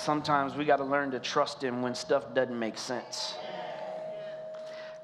sometimes 0.00 0.54
we 0.54 0.64
got 0.64 0.76
to 0.76 0.84
learn 0.84 1.10
to 1.12 1.20
trust 1.20 1.62
Him 1.62 1.82
when 1.82 1.94
stuff 1.94 2.34
doesn't 2.34 2.58
make 2.58 2.78
sense. 2.78 3.34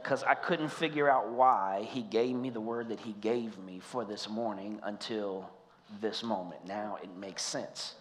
Because 0.02 0.22
I 0.22 0.34
couldn't 0.34 0.68
figure 0.68 1.10
out 1.10 1.30
why 1.30 1.88
He 1.90 2.02
gave 2.02 2.34
me 2.34 2.50
the 2.50 2.60
word 2.60 2.88
that 2.88 3.00
He 3.00 3.12
gave 3.12 3.58
me 3.58 3.80
for 3.80 4.04
this 4.04 4.28
morning 4.28 4.80
until 4.82 5.50
this 6.00 6.22
moment. 6.22 6.66
Now 6.66 6.98
it 7.02 7.10
makes 7.16 7.42
sense. 7.42 7.94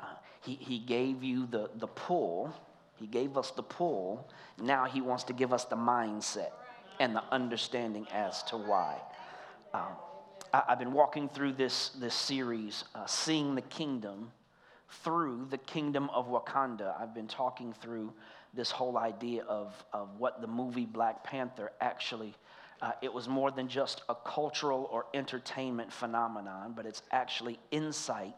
Uh, 0.00 0.04
he, 0.42 0.54
he 0.54 0.78
gave 0.78 1.22
you 1.22 1.46
the, 1.46 1.70
the 1.76 1.88
pull, 1.88 2.52
He 2.96 3.06
gave 3.06 3.36
us 3.36 3.50
the 3.50 3.62
pull. 3.62 4.28
Now 4.60 4.84
He 4.84 5.00
wants 5.00 5.24
to 5.24 5.32
give 5.32 5.52
us 5.52 5.64
the 5.64 5.76
mindset 5.76 6.50
and 7.00 7.14
the 7.14 7.22
understanding 7.30 8.06
as 8.12 8.42
to 8.44 8.56
why. 8.56 8.96
Um, 9.74 9.96
I, 10.52 10.62
have 10.68 10.78
been 10.78 10.92
walking 10.92 11.28
through 11.28 11.52
this, 11.52 11.90
this 11.90 12.14
series, 12.14 12.84
uh, 12.94 13.06
Seeing 13.06 13.54
the 13.54 13.62
Kingdom 13.62 14.32
through 14.88 15.46
the 15.50 15.58
kingdom 15.58 16.10
of 16.10 16.28
Wakanda. 16.28 16.98
I've 17.00 17.14
been 17.14 17.28
talking 17.28 17.72
through 17.72 18.12
this 18.54 18.70
whole 18.70 18.96
idea 18.96 19.42
of, 19.44 19.74
of 19.92 20.08
what 20.18 20.40
the 20.40 20.46
movie 20.46 20.86
Black 20.86 21.22
Panther 21.24 21.72
actually 21.80 22.34
uh, 22.80 22.92
it 23.02 23.12
was 23.12 23.28
more 23.28 23.50
than 23.50 23.68
just 23.68 24.02
a 24.08 24.14
cultural 24.14 24.88
or 24.92 25.06
entertainment 25.14 25.92
phenomenon, 25.92 26.72
but 26.76 26.86
it's 26.86 27.02
actually 27.10 27.58
insight 27.70 28.34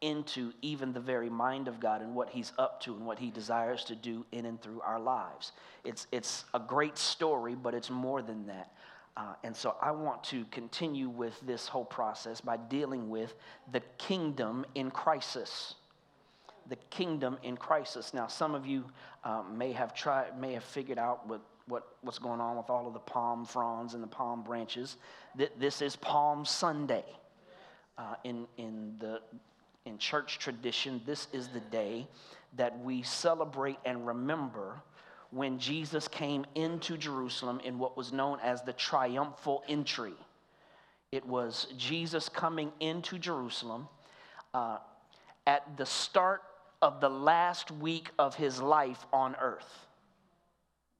into 0.00 0.52
even 0.62 0.92
the 0.92 1.00
very 1.00 1.30
mind 1.30 1.68
of 1.68 1.80
God 1.80 2.02
and 2.02 2.14
what 2.14 2.30
He's 2.30 2.52
up 2.58 2.80
to 2.82 2.94
and 2.94 3.06
what 3.06 3.18
He 3.18 3.30
desires 3.30 3.84
to 3.84 3.94
do 3.94 4.24
in 4.32 4.46
and 4.46 4.60
through 4.60 4.80
our 4.80 4.98
lives. 4.98 5.52
It's, 5.84 6.06
it's 6.12 6.44
a 6.54 6.58
great 6.58 6.98
story, 6.98 7.54
but 7.54 7.74
it's 7.74 7.90
more 7.90 8.22
than 8.22 8.46
that. 8.46 8.72
Uh, 9.16 9.34
and 9.44 9.54
so 9.54 9.76
I 9.80 9.92
want 9.92 10.24
to 10.24 10.44
continue 10.46 11.08
with 11.08 11.38
this 11.46 11.68
whole 11.68 11.84
process 11.84 12.40
by 12.40 12.56
dealing 12.56 13.08
with 13.08 13.34
the 13.70 13.80
kingdom 13.98 14.64
in 14.74 14.90
crisis 14.90 15.74
the 16.68 16.76
kingdom 16.90 17.38
in 17.42 17.56
crisis. 17.56 18.14
Now, 18.14 18.26
some 18.26 18.54
of 18.54 18.66
you 18.66 18.84
um, 19.24 19.56
may 19.56 19.72
have 19.72 19.94
tried, 19.94 20.38
may 20.40 20.52
have 20.54 20.64
figured 20.64 20.98
out 20.98 21.26
what, 21.28 21.40
what, 21.66 21.88
what's 22.02 22.18
going 22.18 22.40
on 22.40 22.56
with 22.56 22.70
all 22.70 22.86
of 22.86 22.92
the 22.92 23.00
palm 23.00 23.44
fronds 23.44 23.94
and 23.94 24.02
the 24.02 24.08
palm 24.08 24.42
branches. 24.42 24.96
That 25.36 25.58
this 25.58 25.82
is 25.82 25.96
Palm 25.96 26.44
Sunday. 26.44 27.04
Uh, 27.96 28.14
in, 28.24 28.48
in, 28.56 28.96
the, 28.98 29.20
in 29.84 29.98
church 29.98 30.40
tradition, 30.40 31.00
this 31.06 31.28
is 31.32 31.46
the 31.48 31.60
day 31.60 32.08
that 32.56 32.76
we 32.80 33.02
celebrate 33.02 33.78
and 33.84 34.04
remember 34.04 34.82
when 35.30 35.58
Jesus 35.58 36.08
came 36.08 36.44
into 36.54 36.96
Jerusalem 36.96 37.60
in 37.64 37.78
what 37.78 37.96
was 37.96 38.12
known 38.12 38.38
as 38.42 38.62
the 38.62 38.72
triumphal 38.72 39.62
entry. 39.68 40.14
It 41.12 41.26
was 41.26 41.68
Jesus 41.76 42.28
coming 42.28 42.72
into 42.80 43.18
Jerusalem 43.18 43.88
uh, 44.52 44.78
at 45.46 45.76
the 45.76 45.86
start 45.86 46.42
of 46.84 47.00
the 47.00 47.08
last 47.08 47.70
week 47.70 48.10
of 48.18 48.34
his 48.34 48.60
life 48.60 49.06
on 49.10 49.34
earth. 49.40 49.86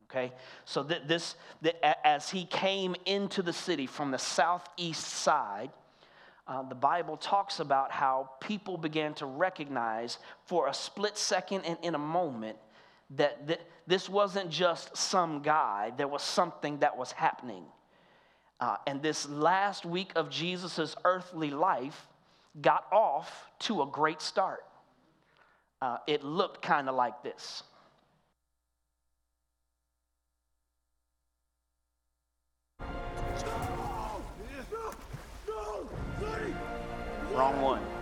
Okay, 0.04 0.32
so 0.64 0.82
that 0.84 1.06
this, 1.08 1.36
as 2.02 2.30
he 2.30 2.46
came 2.46 2.96
into 3.04 3.42
the 3.42 3.52
city 3.52 3.86
from 3.86 4.10
the 4.10 4.18
southeast 4.18 5.06
side, 5.06 5.70
uh, 6.48 6.62
the 6.62 6.74
Bible 6.74 7.18
talks 7.18 7.60
about 7.60 7.92
how 7.92 8.30
people 8.40 8.78
began 8.78 9.12
to 9.14 9.27
recognize 9.27 10.16
for 10.46 10.68
a 10.68 10.74
split 10.74 11.18
second 11.18 11.66
and 11.66 11.77
in 11.82 11.94
a 11.94 11.98
moment 11.98 12.56
that 13.10 13.46
th- 13.46 13.60
this 13.86 14.08
wasn't 14.08 14.48
just 14.48 14.96
some 14.96 15.42
guy, 15.42 15.92
there 15.98 16.08
was 16.08 16.22
something 16.22 16.78
that 16.78 16.96
was 16.96 17.12
happening. 17.12 17.64
Uh, 18.58 18.77
and 18.86 19.02
this 19.02 19.28
last 19.28 19.84
week 19.84 20.12
of 20.16 20.30
Jesus' 20.30 20.96
earthly 21.05 21.50
life 21.50 22.06
got 22.62 22.86
off 22.90 23.50
to 23.58 23.82
a 23.82 23.86
great 23.86 24.22
start 24.22 24.64
uh, 25.84 25.98
it 26.06 26.24
looked 26.24 26.62
kind 26.62 26.88
of 26.88 26.94
like 26.94 27.22
this. 27.22 27.62
Wrong 37.34 37.61
one. 37.61 37.93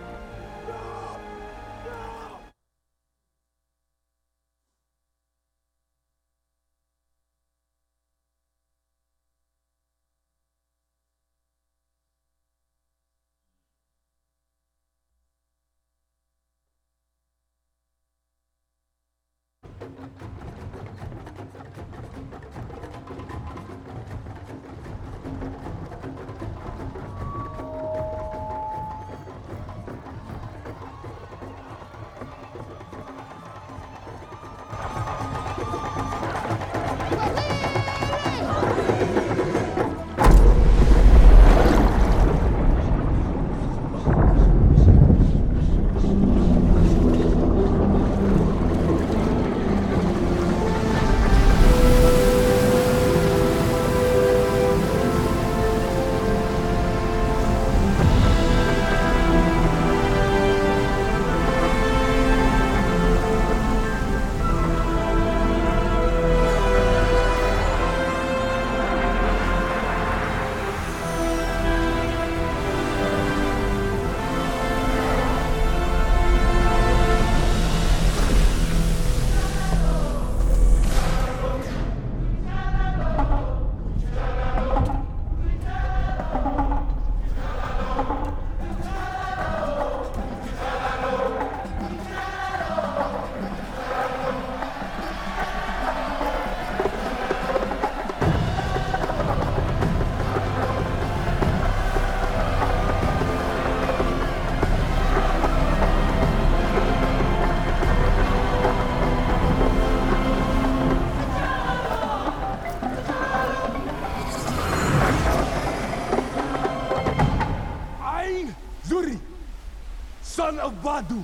Badu, 120.57 121.23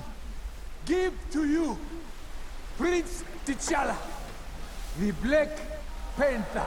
give 0.86 1.12
to 1.30 1.46
you 1.48 1.78
Prince 2.76 3.24
T'Challa, 3.44 3.96
the 4.98 5.12
Black 5.12 5.50
Panther. 6.16 6.66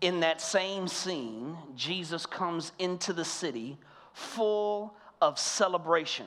In 0.00 0.20
that 0.20 0.40
same 0.40 0.88
scene, 0.88 1.56
Jesus 1.76 2.24
comes 2.24 2.72
into 2.78 3.12
the 3.12 3.24
city 3.24 3.76
full 4.14 4.94
of 5.20 5.38
celebration. 5.38 6.26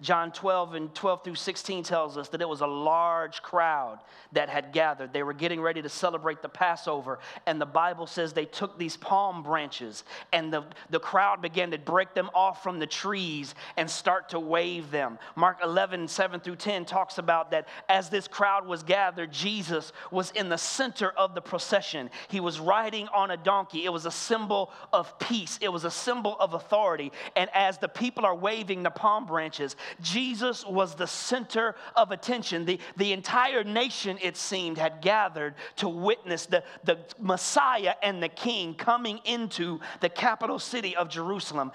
John 0.00 0.32
12 0.32 0.74
and 0.74 0.94
12 0.94 1.24
through 1.24 1.34
16 1.34 1.84
tells 1.84 2.16
us 2.16 2.28
that 2.30 2.40
it 2.40 2.48
was 2.48 2.60
a 2.60 2.66
large 2.66 3.42
crowd 3.42 3.98
that 4.32 4.48
had 4.48 4.72
gathered. 4.72 5.12
They 5.12 5.22
were 5.22 5.32
getting 5.32 5.60
ready 5.60 5.82
to 5.82 5.88
celebrate 5.88 6.42
the 6.42 6.48
Passover. 6.48 7.18
And 7.46 7.60
the 7.60 7.66
Bible 7.66 8.06
says 8.06 8.32
they 8.32 8.44
took 8.44 8.78
these 8.78 8.96
palm 8.96 9.42
branches 9.42 10.04
and 10.32 10.52
the, 10.52 10.64
the 10.90 11.00
crowd 11.00 11.42
began 11.42 11.70
to 11.70 11.78
break 11.78 12.14
them 12.14 12.30
off 12.34 12.62
from 12.62 12.78
the 12.78 12.86
trees 12.86 13.54
and 13.76 13.90
start 13.90 14.30
to 14.30 14.40
wave 14.40 14.90
them. 14.90 15.18
Mark 15.36 15.58
11, 15.62 16.08
7 16.08 16.40
through 16.40 16.56
10 16.56 16.84
talks 16.84 17.18
about 17.18 17.50
that 17.50 17.68
as 17.88 18.08
this 18.08 18.26
crowd 18.28 18.66
was 18.66 18.82
gathered, 18.82 19.32
Jesus 19.32 19.92
was 20.10 20.30
in 20.32 20.48
the 20.48 20.58
center 20.58 21.10
of 21.10 21.34
the 21.34 21.42
procession. 21.42 22.10
He 22.28 22.40
was 22.40 22.58
riding 22.58 23.08
on 23.08 23.30
a 23.30 23.36
donkey. 23.36 23.84
It 23.84 23.92
was 23.92 24.06
a 24.06 24.10
symbol 24.10 24.70
of 24.92 25.18
peace, 25.18 25.58
it 25.60 25.68
was 25.68 25.84
a 25.84 25.90
symbol 25.90 26.36
of 26.38 26.54
authority. 26.54 27.12
And 27.36 27.50
as 27.54 27.78
the 27.78 27.88
people 27.88 28.24
are 28.24 28.34
waving 28.34 28.82
the 28.82 28.90
palm 28.90 29.26
branches, 29.26 29.76
Jesus 30.00 30.64
was 30.66 30.94
the 30.94 31.06
center 31.06 31.74
of 31.96 32.10
attention. 32.10 32.64
The, 32.64 32.78
the 32.96 33.12
entire 33.12 33.64
nation, 33.64 34.18
it 34.20 34.36
seemed, 34.36 34.78
had 34.78 35.00
gathered 35.00 35.54
to 35.76 35.88
witness 35.88 36.46
the, 36.46 36.64
the 36.84 36.98
Messiah 37.18 37.94
and 38.02 38.22
the 38.22 38.28
King 38.28 38.74
coming 38.74 39.20
into 39.24 39.80
the 40.00 40.08
capital 40.08 40.58
city 40.58 40.96
of 40.96 41.08
Jerusalem. 41.08 41.72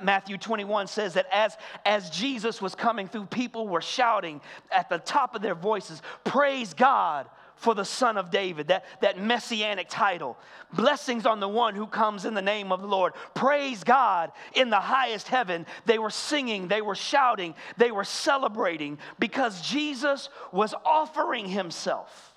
Matthew 0.00 0.38
21 0.38 0.86
says 0.86 1.14
that 1.14 1.26
as, 1.32 1.56
as 1.84 2.10
Jesus 2.10 2.60
was 2.60 2.74
coming 2.74 3.08
through, 3.08 3.26
people 3.26 3.68
were 3.68 3.82
shouting 3.82 4.40
at 4.70 4.88
the 4.88 4.98
top 4.98 5.34
of 5.34 5.42
their 5.42 5.54
voices, 5.54 6.02
Praise 6.24 6.74
God 6.74 7.26
for 7.60 7.74
the 7.74 7.84
Son 7.84 8.16
of 8.16 8.30
David, 8.30 8.68
that, 8.68 8.86
that 9.02 9.20
messianic 9.20 9.86
title. 9.90 10.38
Blessings 10.72 11.26
on 11.26 11.40
the 11.40 11.48
one 11.48 11.74
who 11.74 11.86
comes 11.86 12.24
in 12.24 12.32
the 12.32 12.40
name 12.40 12.72
of 12.72 12.80
the 12.80 12.88
Lord. 12.88 13.12
Praise 13.34 13.84
God 13.84 14.32
in 14.54 14.70
the 14.70 14.80
highest 14.80 15.28
heaven. 15.28 15.66
They 15.84 15.98
were 15.98 16.10
singing, 16.10 16.68
they 16.68 16.80
were 16.80 16.94
shouting, 16.94 17.54
they 17.76 17.90
were 17.90 18.04
celebrating 18.04 18.96
because 19.18 19.60
Jesus 19.60 20.30
was 20.52 20.74
offering 20.86 21.46
himself 21.46 22.34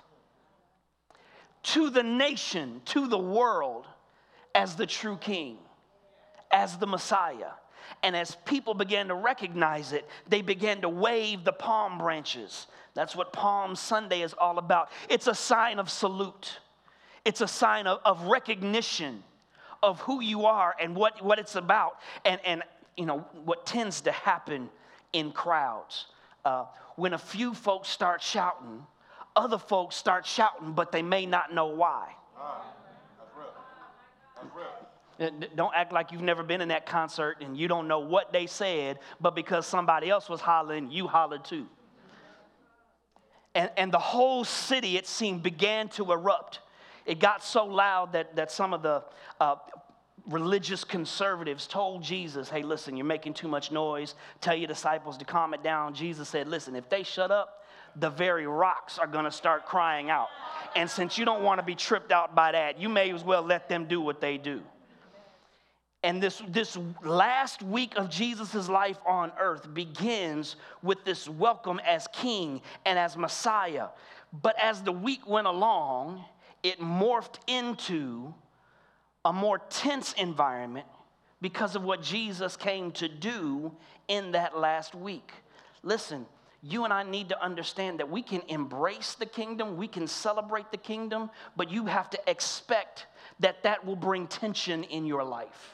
to 1.64 1.90
the 1.90 2.04
nation, 2.04 2.82
to 2.86 3.08
the 3.08 3.18
world, 3.18 3.86
as 4.54 4.76
the 4.76 4.86
true 4.86 5.16
king, 5.16 5.58
as 6.52 6.78
the 6.78 6.88
Messiah. 6.88 7.52
And 8.02 8.14
as 8.14 8.36
people 8.44 8.74
began 8.74 9.08
to 9.08 9.16
recognize 9.16 9.94
it, 9.94 10.06
they 10.28 10.42
began 10.42 10.82
to 10.82 10.90
wave 10.90 11.46
the 11.46 11.54
palm 11.54 11.98
branches. 11.98 12.68
That's 12.96 13.16
what 13.16 13.34
Palm 13.34 13.76
Sunday 13.76 14.22
is 14.22 14.34
all 14.34 14.58
about. 14.60 14.90
It's 15.10 15.28
a 15.28 15.34
sign 15.34 15.80
of 15.80 15.90
salute, 15.90 16.60
it's 17.26 17.42
a 17.42 17.48
sign 17.48 17.88
of, 17.88 18.00
of 18.06 18.24
recognition 18.28 19.24
of 19.82 20.00
who 20.00 20.22
you 20.22 20.46
are 20.46 20.74
and 20.80 20.96
what, 20.96 21.22
what 21.22 21.40
it's 21.40 21.56
about. 21.56 22.00
And, 22.24 22.40
and, 22.46 22.64
you 22.96 23.06
know, 23.06 23.26
what 23.44 23.66
tends 23.66 24.02
to 24.02 24.12
happen 24.12 24.70
in 25.12 25.32
crowds. 25.32 26.06
Uh, 26.46 26.66
when 26.96 27.14
a 27.14 27.18
few 27.18 27.54
folks 27.54 27.90
start 27.90 28.22
shouting, 28.22 28.86
other 29.36 29.58
folks 29.58 29.96
start 29.96 30.26
shouting, 30.26 30.72
but 30.74 30.92
they 30.92 31.02
may 31.02 31.26
not 31.26 31.54
know 31.54 31.68
why. 31.68 32.14
Real. 35.20 35.32
Don't 35.56 35.74
act 35.76 35.94
like 35.94 36.12
you've 36.12 36.22
never 36.22 36.44
been 36.44 36.60
in 36.60 36.68
that 36.70 36.86
concert 36.86 37.38
and 37.42 37.58
you 37.58 37.68
don't 37.68 37.88
know 37.88 38.00
what 38.00 38.34
they 38.34 38.46
said, 38.46 39.00
but 39.22 39.36
because 39.36 39.66
somebody 39.66 40.10
else 40.10 40.28
was 40.28 40.42
hollering, 40.42 40.92
you 40.92 41.08
hollered 41.08 41.46
too. 41.46 41.68
And, 43.56 43.70
and 43.78 43.92
the 43.92 44.00
whole 44.00 44.44
city, 44.44 44.98
it 44.98 45.08
seemed, 45.08 45.44
began 45.44 45.90
to 45.90 46.12
erupt. 46.12 46.60
It 47.06 47.20
got 47.20 47.44
so 47.44 47.66
loud 47.66 48.14
that, 48.14 48.36
that 48.36 48.52
some 48.52 48.74
of 48.74 48.82
the 48.82 49.04
uh, 49.40 49.56
religious 50.28 50.84
conservatives 50.84 51.68
told 51.68 52.02
Jesus, 52.02 52.50
hey, 52.50 52.64
listen, 52.64 52.96
you're 52.96 53.06
making 53.06 53.34
too 53.34 53.48
much 53.48 53.72
noise. 53.72 54.16
Tell 54.42 54.56
your 54.56 54.68
disciples 54.68 55.18
to 55.18 55.26
calm 55.26 55.54
it 55.54 55.64
down. 55.64 55.94
Jesus 55.94 56.30
said, 56.30 56.48
listen, 56.48 56.76
if 56.76 56.90
they 56.90 57.04
shut 57.04 57.30
up, 57.30 57.64
the 57.96 58.10
very 58.10 58.48
rocks 58.48 58.98
are 58.98 59.06
going 59.06 59.26
to 59.26 59.32
start 59.32 59.66
crying 59.66 60.10
out. 60.10 60.30
And 60.76 60.90
since 60.90 61.18
you 61.18 61.26
don't 61.26 61.44
want 61.44 61.60
to 61.60 61.66
be 61.66 61.76
tripped 61.76 62.12
out 62.12 62.34
by 62.34 62.54
that, 62.54 62.80
you 62.80 62.90
may 62.90 63.12
as 63.12 63.24
well 63.24 63.44
let 63.44 63.70
them 63.70 63.86
do 63.86 64.02
what 64.02 64.20
they 64.20 64.38
do. 64.38 64.64
And 66.04 66.22
this, 66.22 66.42
this 66.50 66.78
last 67.02 67.64
week 67.64 67.94
of 67.96 68.10
Jesus' 68.10 68.68
life 68.68 68.98
on 69.06 69.32
earth 69.40 69.74
begins 69.74 70.58
with 70.82 71.06
this 71.06 71.30
welcome 71.30 71.80
as 71.80 72.08
king 72.12 72.62
and 72.86 73.00
as 73.00 73.16
Messiah. 73.16 73.88
But 74.42 74.60
as 74.62 74.82
the 74.82 74.92
week 74.92 75.26
went 75.26 75.48
along, 75.48 76.26
it 76.62 76.82
morphed 76.82 77.36
into 77.48 78.34
a 79.24 79.32
more 79.32 79.60
tense 79.70 80.12
environment 80.14 80.88
because 81.42 81.74
of 81.78 81.84
what 81.84 82.02
Jesus 82.02 82.58
came 82.58 82.92
to 82.94 83.08
do 83.08 83.72
in 84.10 84.34
that 84.34 84.58
last 84.58 84.96
week. 84.96 85.32
Listen, 85.84 86.26
you 86.62 86.84
and 86.84 86.92
I 86.92 87.04
need 87.04 87.30
to 87.30 87.42
understand 87.42 88.00
that 88.00 88.10
we 88.10 88.22
can 88.22 88.42
embrace 88.50 89.16
the 89.16 89.26
kingdom, 89.26 89.78
we 89.78 89.88
can 89.88 90.08
celebrate 90.08 90.70
the 90.72 90.78
kingdom, 90.78 91.30
but 91.56 91.72
you 91.72 91.86
have 91.86 92.10
to 92.10 92.20
expect 92.28 93.06
that 93.40 93.64
that 93.64 93.86
will 93.86 93.96
bring 93.96 94.28
tension 94.28 94.84
in 94.86 95.06
your 95.06 95.24
life 95.24 95.74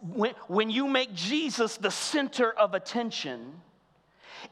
when, 0.00 0.34
when 0.48 0.70
you 0.70 0.86
make 0.86 1.14
Jesus 1.14 1.76
the 1.76 1.90
center 1.90 2.50
of 2.52 2.74
attention, 2.74 3.60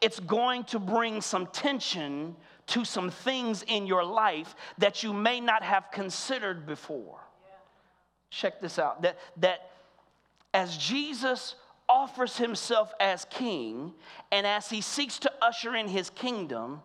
it's 0.00 0.20
going 0.20 0.64
to 0.64 0.78
bring 0.78 1.20
some 1.20 1.46
tension 1.46 2.36
to 2.66 2.84
some 2.84 3.10
things 3.10 3.62
in 3.66 3.86
your 3.86 4.04
life 4.04 4.54
that 4.78 5.02
you 5.02 5.12
may 5.12 5.40
not 5.40 5.62
have 5.62 5.90
considered 5.90 6.66
before. 6.66 7.20
Check 8.30 8.60
this 8.60 8.78
out 8.78 9.02
that, 9.02 9.18
that 9.36 9.70
as 10.52 10.76
Jesus 10.76 11.54
offers 11.88 12.36
himself 12.36 12.92
as 12.98 13.26
king 13.26 13.92
and 14.32 14.46
as 14.46 14.70
he 14.70 14.80
seeks 14.80 15.18
to 15.20 15.32
usher 15.42 15.74
in 15.74 15.88
his 15.88 16.10
kingdom, 16.10 16.80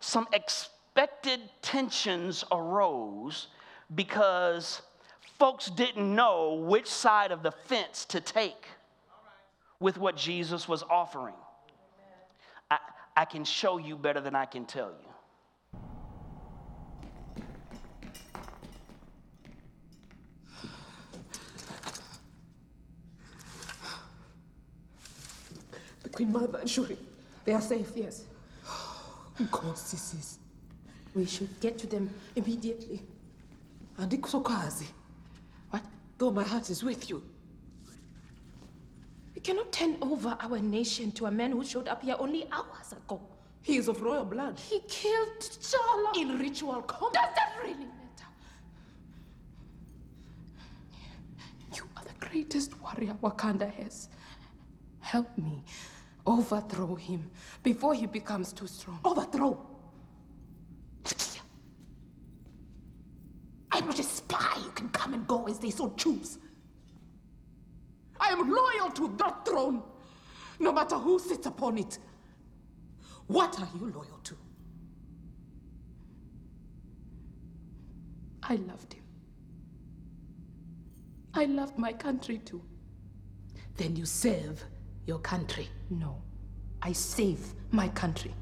some 0.00 0.26
expected 0.32 1.40
tensions 1.62 2.44
arose 2.50 3.46
because 3.94 4.82
folks 5.40 5.70
didn't 5.70 6.14
know 6.14 6.52
which 6.68 6.86
side 6.86 7.32
of 7.32 7.42
the 7.42 7.50
fence 7.50 8.04
to 8.04 8.20
take 8.20 8.66
with 9.80 9.96
what 9.96 10.14
Jesus 10.14 10.68
was 10.68 10.82
offering. 10.82 11.34
I, 12.70 12.78
I 13.16 13.24
can 13.24 13.44
show 13.44 13.78
you 13.78 13.96
better 13.96 14.20
than 14.20 14.34
I 14.34 14.44
can 14.44 14.66
tell 14.66 14.90
you. 14.90 15.08
The 26.02 26.08
Queen 26.10 26.30
Mother 26.30 26.58
and 26.58 26.68
Shuri, 26.68 26.98
they 27.46 27.54
are 27.54 27.62
safe, 27.62 27.90
yes. 27.96 28.24
Of 29.38 29.50
course, 29.50 29.80
sisters. 29.80 30.38
We 31.14 31.24
should 31.24 31.48
get 31.60 31.78
to 31.78 31.86
them 31.86 32.10
immediately. 32.36 33.00
Andikusokazi. 33.98 34.88
Though 36.20 36.30
my 36.30 36.44
heart 36.44 36.68
is 36.68 36.84
with 36.84 37.08
you. 37.08 37.22
We 39.34 39.40
cannot 39.40 39.72
turn 39.72 39.96
over 40.02 40.36
our 40.38 40.58
nation 40.58 41.12
to 41.12 41.24
a 41.24 41.30
man 41.30 41.52
who 41.52 41.64
showed 41.64 41.88
up 41.88 42.02
here 42.02 42.14
only 42.18 42.46
hours 42.52 42.92
ago. 42.92 43.22
He 43.62 43.78
is 43.78 43.88
of 43.88 44.02
royal 44.02 44.26
blood. 44.26 44.58
He 44.58 44.80
killed 44.86 45.38
T'Challa. 45.40 46.14
In 46.20 46.38
ritual 46.38 46.82
combat. 46.82 47.34
Does 47.34 47.34
that 47.36 47.56
really 47.62 47.86
matter? 47.86 48.28
You 51.74 51.84
are 51.96 52.04
the 52.04 52.26
greatest 52.26 52.78
warrior 52.82 53.16
Wakanda 53.22 53.72
has. 53.72 54.10
Help 55.00 55.38
me 55.38 55.64
overthrow 56.26 56.96
him 56.96 57.30
before 57.62 57.94
he 57.94 58.04
becomes 58.04 58.52
too 58.52 58.66
strong. 58.66 59.00
Overthrow! 59.06 59.58
I'm 63.72 63.86
not 63.86 63.98
a 63.98 64.02
spy 64.02 64.10
who 64.10 64.10
can 64.10 64.19
come 65.10 65.18
and 65.18 65.26
go 65.26 65.46
as 65.48 65.58
they 65.58 65.70
so 65.70 65.92
choose. 65.96 66.38
I 68.18 68.28
am 68.28 68.50
loyal 68.50 68.90
to 68.92 69.14
that 69.18 69.44
throne, 69.44 69.82
no 70.58 70.72
matter 70.72 70.96
who 70.96 71.18
sits 71.18 71.46
upon 71.46 71.78
it. 71.78 71.98
What 73.26 73.58
are 73.60 73.68
you 73.74 73.86
loyal 73.86 74.20
to? 74.24 74.36
I 78.42 78.56
loved 78.56 78.92
him. 78.94 79.02
I 81.34 81.44
loved 81.44 81.78
my 81.78 81.92
country 81.92 82.38
too. 82.38 82.62
Then 83.76 83.96
you 83.96 84.04
serve 84.04 84.62
your 85.06 85.18
country. 85.20 85.68
No, 85.88 86.20
I 86.82 86.92
save 86.92 87.54
my 87.70 87.88
country. 87.88 88.34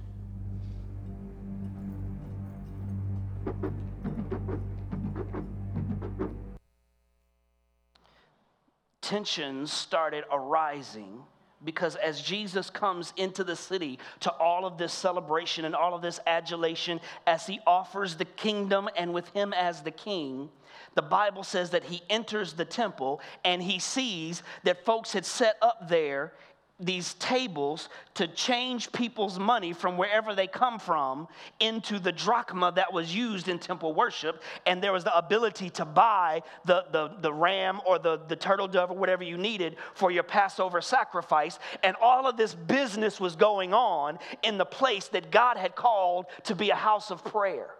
Tensions 9.09 9.73
started 9.73 10.23
arising 10.31 11.23
because 11.65 11.97
as 11.97 12.21
Jesus 12.21 12.69
comes 12.69 13.15
into 13.17 13.43
the 13.43 13.57
city 13.57 13.99
to 14.21 14.31
all 14.33 14.67
of 14.67 14.77
this 14.77 14.93
celebration 14.93 15.65
and 15.65 15.75
all 15.75 15.95
of 15.95 16.03
this 16.03 16.21
adulation, 16.27 17.01
as 17.27 17.47
he 17.47 17.59
offers 17.67 18.17
the 18.17 18.27
kingdom 18.27 18.87
and 18.99 19.15
with 19.15 19.27
him 19.31 19.55
as 19.55 19.81
the 19.81 19.91
king, 19.91 20.51
the 20.95 21.01
Bible 21.01 21.43
says 21.43 21.71
that 21.71 21.85
he 21.85 22.03
enters 22.11 22.53
the 22.53 22.67
temple 22.67 23.23
and 23.47 23.63
he 23.63 23.79
sees 23.79 24.43
that 24.65 24.85
folks 24.85 25.15
had 25.15 25.25
set 25.25 25.57
up 25.63 25.89
there 25.89 26.35
these 26.81 27.15
tables 27.15 27.89
to 28.15 28.29
change 28.29 28.93
people's 28.93 29.39
money 29.39 29.73
from 29.73 29.97
wherever 29.97 30.35
they 30.35 30.47
come 30.47 30.79
from 30.79 31.27
into 31.59 31.99
the 31.99 32.13
drachma 32.13 32.73
that 32.77 32.93
was 32.93 33.13
used 33.13 33.49
in 33.49 33.59
temple 33.59 33.93
worship. 33.93 34.43
And 34.65 34.81
there 34.81 34.93
was 34.93 35.03
the 35.03 35.17
ability 35.17 35.71
to 35.71 35.85
buy 35.85 36.43
the, 36.65 36.85
the, 36.93 37.17
the 37.21 37.33
ram 37.33 37.81
or 37.85 37.99
the, 37.99 38.21
the 38.29 38.37
turtle 38.37 38.69
dove 38.69 38.93
or 38.93 38.97
whatever 38.97 39.25
you 39.25 39.37
needed 39.37 39.77
for 39.95 40.13
your 40.13 40.23
Passover 40.23 40.81
sacrifice. 40.81 41.59
And 41.83 41.97
all 42.01 42.29
of 42.29 42.37
this 42.37 42.55
business 42.55 43.19
was 43.19 43.35
going 43.35 43.75
on 43.75 44.19
in 44.45 44.57
the 44.57 44.65
place 44.65 45.09
that 45.09 45.33
God 45.33 45.57
had 45.57 45.75
called 45.75 46.27
to 46.45 46.55
be 46.55 46.71
a 46.71 46.77
house 46.77 47.11
of 47.11 47.25
prayer. 47.25 47.71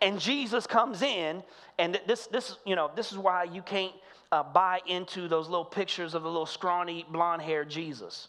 And 0.00 0.20
Jesus 0.20 0.66
comes 0.66 1.02
in, 1.02 1.42
and 1.78 2.00
this, 2.06 2.26
this, 2.26 2.56
you 2.64 2.74
know, 2.74 2.90
this 2.94 3.12
is 3.12 3.18
why 3.18 3.44
you 3.44 3.62
can't 3.62 3.94
uh, 4.32 4.42
buy 4.42 4.80
into 4.86 5.28
those 5.28 5.48
little 5.48 5.64
pictures 5.64 6.14
of 6.14 6.22
the 6.22 6.28
little 6.28 6.46
scrawny 6.46 7.06
blonde 7.10 7.42
haired 7.42 7.70
Jesus. 7.70 8.28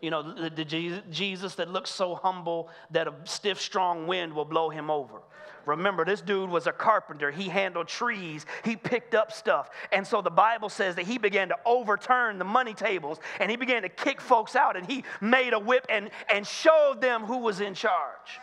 You 0.00 0.10
know, 0.10 0.34
the, 0.34 0.50
the 0.50 0.64
Jesus 1.10 1.54
that 1.54 1.70
looks 1.70 1.90
so 1.90 2.14
humble 2.14 2.68
that 2.90 3.08
a 3.08 3.14
stiff, 3.24 3.60
strong 3.60 4.06
wind 4.06 4.34
will 4.34 4.44
blow 4.44 4.68
him 4.68 4.90
over. 4.90 5.22
Remember, 5.66 6.04
this 6.04 6.20
dude 6.20 6.50
was 6.50 6.66
a 6.66 6.72
carpenter. 6.72 7.30
He 7.30 7.48
handled 7.48 7.88
trees, 7.88 8.44
he 8.64 8.76
picked 8.76 9.14
up 9.14 9.32
stuff. 9.32 9.70
And 9.92 10.06
so 10.06 10.20
the 10.20 10.30
Bible 10.30 10.68
says 10.68 10.94
that 10.96 11.06
he 11.06 11.16
began 11.16 11.48
to 11.48 11.56
overturn 11.64 12.38
the 12.38 12.44
money 12.44 12.74
tables 12.74 13.18
and 13.40 13.50
he 13.50 13.56
began 13.56 13.82
to 13.82 13.88
kick 13.88 14.20
folks 14.20 14.56
out 14.56 14.76
and 14.76 14.86
he 14.86 15.04
made 15.22 15.54
a 15.54 15.58
whip 15.58 15.86
and, 15.88 16.10
and 16.30 16.46
showed 16.46 17.00
them 17.00 17.22
who 17.22 17.38
was 17.38 17.60
in 17.60 17.74
charge. 17.74 18.40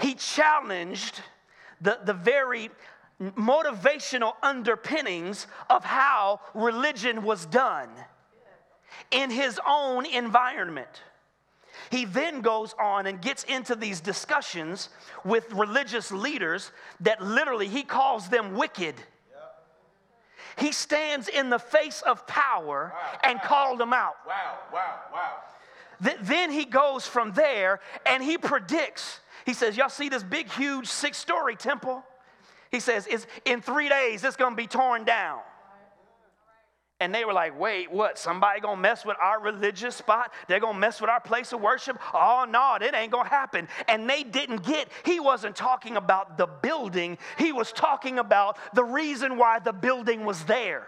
He 0.00 0.14
challenged 0.14 1.20
the, 1.80 2.00
the 2.04 2.14
very 2.14 2.70
motivational 3.20 4.34
underpinnings 4.42 5.46
of 5.70 5.84
how 5.84 6.40
religion 6.54 7.22
was 7.22 7.46
done 7.46 7.88
in 9.10 9.30
his 9.30 9.60
own 9.66 10.06
environment. 10.06 11.02
He 11.90 12.04
then 12.04 12.40
goes 12.40 12.74
on 12.80 13.06
and 13.06 13.20
gets 13.20 13.44
into 13.44 13.74
these 13.74 14.00
discussions 14.00 14.88
with 15.24 15.50
religious 15.52 16.10
leaders 16.10 16.72
that 17.00 17.22
literally 17.22 17.68
he 17.68 17.82
calls 17.82 18.28
them 18.28 18.54
wicked. 18.54 18.94
He 20.56 20.72
stands 20.72 21.28
in 21.28 21.50
the 21.50 21.58
face 21.58 22.02
of 22.02 22.26
power 22.26 22.92
wow, 22.94 23.18
and 23.24 23.38
wow. 23.38 23.48
called 23.48 23.80
them 23.80 23.92
out. 23.92 24.16
Wow, 24.26 24.58
wow, 24.72 25.00
wow. 25.12 25.32
Th- 26.04 26.18
then 26.20 26.50
he 26.50 26.64
goes 26.64 27.06
from 27.06 27.32
there 27.32 27.80
and 28.04 28.22
he 28.22 28.36
predicts. 28.36 29.20
He 29.46 29.54
says, 29.54 29.76
Y'all 29.76 29.88
see 29.88 30.08
this 30.08 30.22
big, 30.22 30.50
huge 30.50 30.88
six 30.88 31.16
story 31.16 31.56
temple? 31.56 32.04
He 32.72 32.80
says, 32.80 33.06
it's, 33.08 33.26
in 33.44 33.60
three 33.60 33.88
days, 33.88 34.24
it's 34.24 34.36
going 34.36 34.52
to 34.52 34.56
be 34.56 34.66
torn 34.66 35.04
down. 35.04 35.40
And 37.00 37.12
they 37.12 37.24
were 37.24 37.32
like, 37.32 37.58
wait, 37.58 37.90
what? 37.90 38.16
Somebody 38.16 38.60
gonna 38.60 38.80
mess 38.80 39.04
with 39.04 39.16
our 39.20 39.40
religious 39.40 39.96
spot? 39.96 40.32
They're 40.46 40.60
gonna 40.60 40.78
mess 40.78 41.00
with 41.00 41.10
our 41.10 41.18
place 41.18 41.52
of 41.52 41.60
worship? 41.60 41.98
Oh, 42.14 42.46
no, 42.48 42.76
it 42.80 42.94
ain't 42.94 43.10
gonna 43.10 43.28
happen. 43.28 43.66
And 43.88 44.08
they 44.08 44.22
didn't 44.22 44.62
get, 44.62 44.86
he 45.04 45.18
wasn't 45.18 45.56
talking 45.56 45.96
about 45.96 46.38
the 46.38 46.46
building, 46.46 47.18
he 47.38 47.50
was 47.50 47.72
talking 47.72 48.20
about 48.20 48.56
the 48.72 48.84
reason 48.84 49.36
why 49.36 49.58
the 49.58 49.72
building 49.72 50.24
was 50.24 50.44
there. 50.44 50.86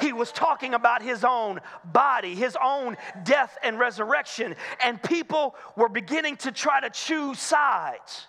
He 0.00 0.12
was 0.12 0.32
talking 0.32 0.74
about 0.74 1.02
his 1.02 1.22
own 1.22 1.60
body, 1.84 2.34
his 2.34 2.56
own 2.60 2.96
death 3.22 3.56
and 3.62 3.78
resurrection. 3.78 4.56
And 4.84 5.00
people 5.00 5.54
were 5.76 5.88
beginning 5.88 6.36
to 6.38 6.50
try 6.50 6.80
to 6.80 6.90
choose 6.90 7.38
sides. 7.38 8.26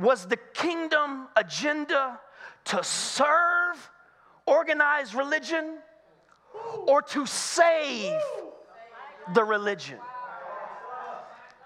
Was 0.00 0.26
the 0.26 0.38
kingdom 0.54 1.28
agenda 1.36 2.18
to 2.66 2.82
serve 2.82 3.90
organized 4.46 5.14
religion 5.14 5.78
or 6.86 7.02
to 7.02 7.26
save 7.26 8.18
the 9.34 9.44
religion? 9.44 9.98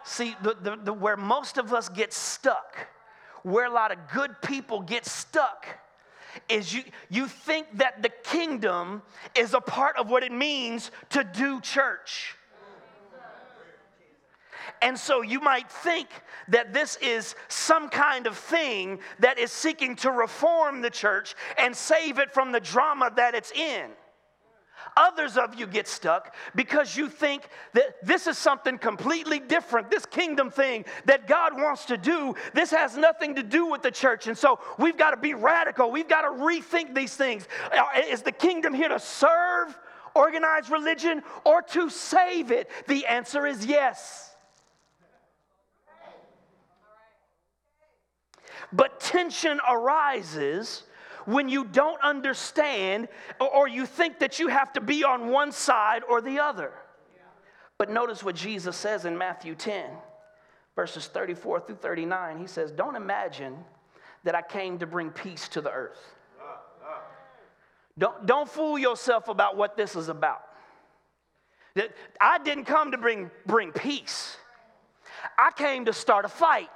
See, 0.05 0.37
the, 0.43 0.57
the, 0.61 0.76
the, 0.76 0.93
where 0.93 1.17
most 1.17 1.59
of 1.59 1.73
us 1.73 1.88
get 1.88 2.12
stuck, 2.12 2.76
where 3.43 3.67
a 3.67 3.73
lot 3.73 3.93
of 3.93 3.99
good 4.12 4.43
people 4.43 4.81
get 4.81 5.07
stuck, 5.07 5.67
is 6.49 6.75
you, 6.75 6.83
you 7.09 7.29
think 7.29 7.67
that 7.75 8.03
the 8.03 8.11
kingdom 8.25 9.03
is 9.37 9.55
a 9.55 9.61
part 9.61 9.97
of 9.97 10.11
what 10.11 10.25
it 10.25 10.33
means 10.33 10.91
to 11.11 11.25
do 11.25 11.61
church. 11.61 12.37
And 14.83 14.99
so 14.99 15.23
you 15.23 15.40
might 15.40 15.71
think 15.71 16.09
that 16.49 16.73
this 16.73 16.97
is 16.97 17.35
some 17.49 17.88
kind 17.88 18.26
of 18.26 18.37
thing 18.37 19.00
that 19.21 19.38
is 19.38 19.50
seeking 19.50 19.97
to 19.97 20.11
reform 20.11 20.83
the 20.83 20.90
church 20.90 21.35
and 21.59 21.75
save 21.75 22.18
it 22.18 22.33
from 22.33 22.52
the 22.52 22.61
drama 22.61 23.11
that 23.16 23.35
it's 23.35 23.52
in. 23.52 23.90
Others 24.97 25.37
of 25.37 25.54
you 25.54 25.66
get 25.66 25.88
stuck 25.88 26.35
because 26.54 26.97
you 26.97 27.09
think 27.09 27.49
that 27.73 27.97
this 28.04 28.26
is 28.26 28.38
something 28.38 28.78
completely 28.78 29.40
different, 29.40 29.90
this 29.90 30.06
kingdom 30.06 30.50
thing 30.50 30.85
that 31.06 31.26
God 31.26 31.54
wants 31.54 31.87
to 31.87 31.97
do. 31.97 32.35
This 32.52 32.71
has 32.71 32.97
nothing 32.97 33.35
to 33.35 33.42
do 33.42 33.66
with 33.66 33.83
the 33.83 33.90
church. 33.90 34.28
And 34.28 34.38
so 34.38 34.61
we've 34.78 34.97
got 34.97 35.11
to 35.11 35.16
be 35.16 35.35
radical. 35.35 35.90
We've 35.90 36.09
got 36.09 36.23
to 36.23 36.28
rethink 36.28 36.94
these 36.94 37.16
things. 37.16 37.49
Uh, 37.73 37.85
is 38.09 38.23
the 38.23 38.33
kingdom 38.33 38.73
here 38.73 38.88
to 38.88 39.00
serve 39.00 39.76
organized 40.14 40.71
religion 40.71 41.23
or 41.44 41.62
to 41.62 41.90
save 41.90 42.52
it? 42.52 42.71
The 42.87 43.06
answer 43.06 43.47
is 43.47 43.66
yes. 43.66 44.34
But 48.75 48.99
tension 48.99 49.61
arises 49.69 50.83
when 51.26 51.49
you 51.49 51.64
don't 51.64 52.00
understand 52.02 53.09
or 53.38 53.69
you 53.69 53.87
think 53.87 54.19
that 54.19 54.38
you 54.38 54.49
have 54.49 54.73
to 54.73 54.81
be 54.81 55.04
on 55.04 55.28
one 55.28 55.52
side 55.52 56.02
or 56.09 56.21
the 56.21 56.40
other. 56.40 56.73
But 57.78 57.90
notice 57.90 58.25
what 58.25 58.35
Jesus 58.35 58.76
says 58.76 59.04
in 59.04 59.16
Matthew 59.16 59.54
10, 59.54 59.87
verses 60.75 61.07
34 61.07 61.61
through 61.61 61.76
39. 61.76 62.38
He 62.38 62.47
says, 62.47 62.73
Don't 62.73 62.97
imagine 62.97 63.57
that 64.25 64.35
I 64.35 64.43
came 64.43 64.78
to 64.78 64.87
bring 64.87 65.11
peace 65.11 65.49
to 65.50 65.61
the 65.61 65.71
earth. 65.71 66.14
Don't, 67.97 68.26
don't 68.26 68.49
fool 68.49 68.76
yourself 68.76 69.28
about 69.28 69.57
what 69.57 69.76
this 69.76 69.95
is 69.95 70.09
about. 70.09 70.43
I 72.21 72.38
didn't 72.38 72.64
come 72.64 72.90
to 72.90 72.99
bring, 72.99 73.31
bring 73.47 73.71
peace, 73.71 74.37
I 75.38 75.50
came 75.52 75.85
to 75.85 75.93
start 75.93 76.25
a 76.25 76.28
fight. 76.28 76.71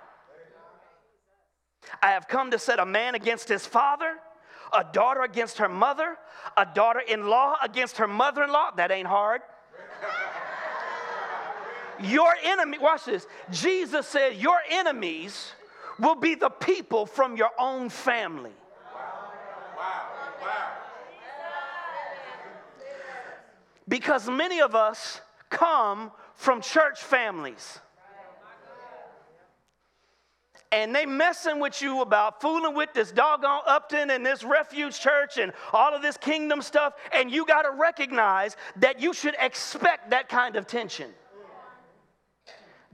I 2.02 2.10
have 2.10 2.28
come 2.28 2.50
to 2.50 2.58
set 2.58 2.78
a 2.78 2.86
man 2.86 3.14
against 3.14 3.48
his 3.48 3.66
father, 3.66 4.16
a 4.72 4.84
daughter 4.92 5.22
against 5.22 5.58
her 5.58 5.68
mother, 5.68 6.16
a 6.56 6.66
daughter 6.66 7.00
in 7.00 7.28
law 7.28 7.56
against 7.62 7.98
her 7.98 8.08
mother 8.08 8.44
in 8.44 8.52
law. 8.52 8.70
That 8.76 8.90
ain't 8.90 9.08
hard. 9.08 9.42
Your 12.00 12.32
enemy, 12.44 12.78
watch 12.78 13.06
this. 13.06 13.26
Jesus 13.50 14.06
said, 14.06 14.36
Your 14.36 14.58
enemies 14.70 15.52
will 15.98 16.14
be 16.14 16.34
the 16.34 16.50
people 16.50 17.06
from 17.06 17.36
your 17.36 17.50
own 17.58 17.88
family. 17.88 18.52
Because 23.88 24.28
many 24.28 24.60
of 24.60 24.74
us 24.74 25.20
come 25.48 26.12
from 26.34 26.60
church 26.60 27.02
families 27.02 27.80
and 30.70 30.94
they 30.94 31.06
messing 31.06 31.60
with 31.60 31.80
you 31.80 32.02
about 32.02 32.40
fooling 32.40 32.74
with 32.74 32.92
this 32.92 33.10
doggone 33.10 33.62
Upton 33.66 34.10
and 34.10 34.24
this 34.24 34.44
refuge 34.44 35.00
church 35.00 35.38
and 35.38 35.52
all 35.72 35.94
of 35.94 36.02
this 36.02 36.16
kingdom 36.16 36.60
stuff, 36.60 36.94
and 37.12 37.30
you 37.30 37.46
got 37.46 37.62
to 37.62 37.70
recognize 37.70 38.56
that 38.76 39.00
you 39.00 39.14
should 39.14 39.34
expect 39.40 40.10
that 40.10 40.28
kind 40.28 40.56
of 40.56 40.66
tension. 40.66 41.10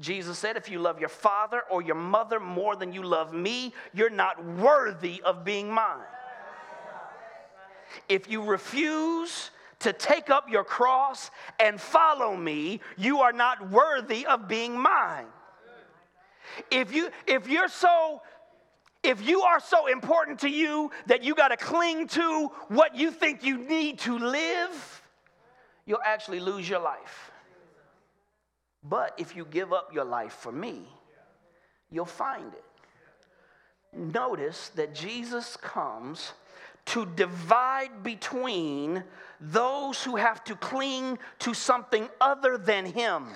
Jesus 0.01 0.39
said, 0.39 0.57
If 0.57 0.69
you 0.69 0.79
love 0.79 0.99
your 0.99 1.09
father 1.09 1.63
or 1.71 1.83
your 1.83 1.95
mother 1.95 2.41
more 2.41 2.77
than 2.77 2.93
you 2.93 3.03
love 3.03 3.33
me, 3.33 3.73
you're 3.93 4.11
not 4.11 4.45
worthy 4.45 5.23
of 5.23 5.45
being 5.45 5.71
mine. 5.71 6.01
If 8.09 8.29
you 8.29 8.43
refuse 8.43 9.51
to 9.81 9.93
take 9.93 10.31
up 10.31 10.51
your 10.51 10.65
cross 10.65 11.31
and 11.61 11.81
follow 11.81 12.37
me, 12.37 12.81
you 12.97 13.21
are 13.21 13.33
not 13.33 13.71
worthy 13.71 14.27
of 14.27 14.49
being 14.49 14.79
mine. 14.79 15.27
If 16.71 16.95
you 16.95 17.11
if 17.27 17.49
you're 17.49 17.69
so 17.69 18.23
if 19.03 19.27
you 19.27 19.43
are 19.43 19.61
so 19.61 19.87
important 19.87 20.41
to 20.41 20.49
you 20.49 20.91
that 21.07 21.23
you 21.23 21.35
got 21.35 21.49
to 21.49 21.57
cling 21.57 22.09
to 22.09 22.51
what 22.69 22.97
you 22.97 23.11
think 23.11 23.45
you 23.45 23.59
need 23.59 23.99
to 24.01 24.19
live, 24.19 25.03
you'll 25.85 26.03
actually 26.05 26.41
lose 26.41 26.67
your 26.69 26.81
life. 26.81 27.31
But 28.83 29.15
if 29.19 29.37
you 29.37 29.45
give 29.45 29.73
up 29.73 29.93
your 29.93 30.05
life 30.05 30.33
for 30.33 30.53
me, 30.53 30.89
you'll 31.91 32.07
find 32.07 32.53
it. 32.53 32.65
Notice 33.97 34.71
that 34.71 34.95
Jesus 34.95 35.57
comes 35.57 36.33
to 36.87 37.07
divide 37.07 38.03
between 38.03 39.05
those 39.41 40.03
who 40.03 40.17
have 40.17 40.45
to 40.45 40.57
cling 40.57 41.19
to 41.41 41.55
something 41.55 42.09
other 42.21 42.59
than 42.59 42.87
Him. 42.87 43.29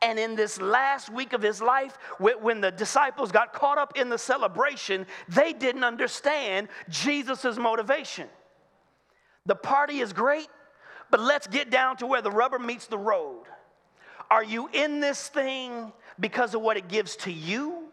And 0.00 0.18
in 0.18 0.36
this 0.36 0.60
last 0.60 1.10
week 1.10 1.32
of 1.32 1.42
his 1.42 1.60
life, 1.60 1.98
when 2.18 2.60
the 2.60 2.70
disciples 2.70 3.32
got 3.32 3.52
caught 3.52 3.78
up 3.78 3.98
in 3.98 4.08
the 4.08 4.18
celebration, 4.18 5.06
they 5.28 5.52
didn't 5.52 5.82
understand 5.82 6.68
Jesus' 6.88 7.56
motivation. 7.56 8.28
The 9.46 9.56
party 9.56 9.98
is 9.98 10.12
great, 10.12 10.48
but 11.10 11.20
let's 11.20 11.46
get 11.46 11.70
down 11.70 11.96
to 11.96 12.06
where 12.06 12.22
the 12.22 12.30
rubber 12.30 12.58
meets 12.58 12.86
the 12.86 12.98
road. 12.98 13.44
Are 14.30 14.44
you 14.44 14.68
in 14.72 15.00
this 15.00 15.28
thing 15.28 15.92
because 16.20 16.54
of 16.54 16.60
what 16.60 16.76
it 16.76 16.88
gives 16.88 17.16
to 17.16 17.32
you? 17.32 17.84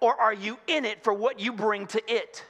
Or 0.00 0.18
are 0.18 0.32
you 0.32 0.58
in 0.66 0.86
it 0.86 1.04
for 1.04 1.12
what 1.12 1.40
you 1.40 1.52
bring 1.52 1.86
to 1.88 2.02
it? 2.10 2.42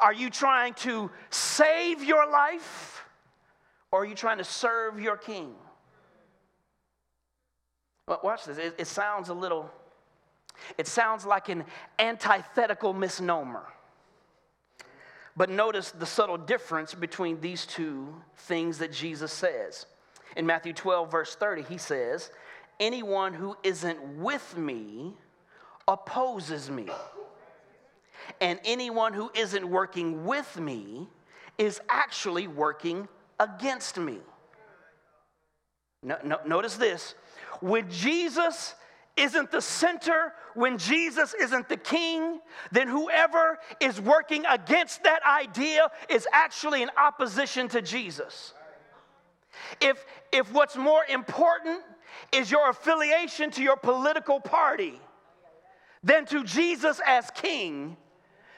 Are 0.00 0.12
you 0.12 0.28
trying 0.28 0.74
to 0.74 1.10
save 1.30 2.02
your 2.02 2.28
life 2.28 3.05
or 3.96 4.02
are 4.02 4.04
you 4.04 4.14
trying 4.14 4.36
to 4.36 4.44
serve 4.44 5.00
your 5.00 5.16
king? 5.16 5.54
Well, 8.06 8.20
watch 8.22 8.44
this. 8.44 8.58
It, 8.58 8.74
it 8.76 8.86
sounds 8.86 9.30
a 9.30 9.34
little, 9.34 9.70
it 10.76 10.86
sounds 10.86 11.24
like 11.24 11.48
an 11.48 11.64
antithetical 11.98 12.92
misnomer. 12.92 13.64
But 15.34 15.48
notice 15.48 15.92
the 15.92 16.04
subtle 16.04 16.36
difference 16.36 16.92
between 16.92 17.40
these 17.40 17.64
two 17.64 18.14
things 18.36 18.76
that 18.78 18.92
Jesus 18.92 19.32
says. 19.32 19.86
In 20.36 20.44
Matthew 20.44 20.74
12, 20.74 21.10
verse 21.10 21.34
30, 21.34 21.62
he 21.62 21.78
says, 21.78 22.30
Anyone 22.78 23.32
who 23.32 23.56
isn't 23.62 24.18
with 24.18 24.58
me 24.58 25.14
opposes 25.88 26.68
me. 26.68 26.86
And 28.42 28.60
anyone 28.66 29.14
who 29.14 29.30
isn't 29.34 29.66
working 29.66 30.26
with 30.26 30.60
me 30.60 31.08
is 31.56 31.80
actually 31.88 32.46
working 32.46 33.08
against 33.38 33.98
me. 33.98 34.18
No, 36.02 36.16
no, 36.24 36.38
notice 36.46 36.76
this. 36.76 37.14
When 37.60 37.90
Jesus 37.90 38.74
isn't 39.16 39.50
the 39.50 39.62
center, 39.62 40.32
when 40.54 40.78
Jesus 40.78 41.34
isn't 41.34 41.68
the 41.68 41.76
king, 41.76 42.40
then 42.70 42.86
whoever 42.86 43.58
is 43.80 44.00
working 44.00 44.44
against 44.46 45.02
that 45.04 45.20
idea 45.24 45.90
is 46.08 46.28
actually 46.32 46.82
in 46.82 46.90
opposition 46.96 47.68
to 47.68 47.80
Jesus. 47.80 48.52
If, 49.80 50.04
if 50.32 50.52
what's 50.52 50.76
more 50.76 51.02
important 51.08 51.80
is 52.32 52.50
your 52.50 52.68
affiliation 52.68 53.50
to 53.52 53.62
your 53.62 53.76
political 53.76 54.38
party 54.38 55.00
than 56.02 56.26
to 56.26 56.44
Jesus 56.44 57.00
as 57.06 57.30
king, 57.34 57.96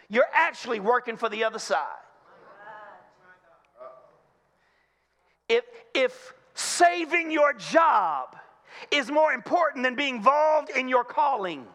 you're 0.08 0.24
actually 0.32 0.80
working 0.80 1.16
for 1.16 1.28
the 1.28 1.44
other 1.44 1.58
side. 1.58 1.86
If, 5.48 5.64
if 5.94 6.34
saving 6.54 7.30
your 7.30 7.52
job 7.54 8.36
is 8.90 9.10
more 9.10 9.32
important 9.32 9.84
than 9.84 9.94
being 9.94 10.16
involved 10.16 10.70
in 10.70 10.88
your 10.88 11.04
calling, 11.04 11.66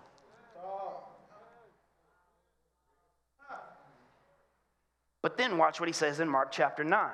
But 5.21 5.37
then 5.37 5.57
watch 5.57 5.79
what 5.79 5.87
he 5.87 5.93
says 5.93 6.19
in 6.19 6.27
Mark 6.27 6.51
chapter 6.51 6.83
9. 6.83 7.09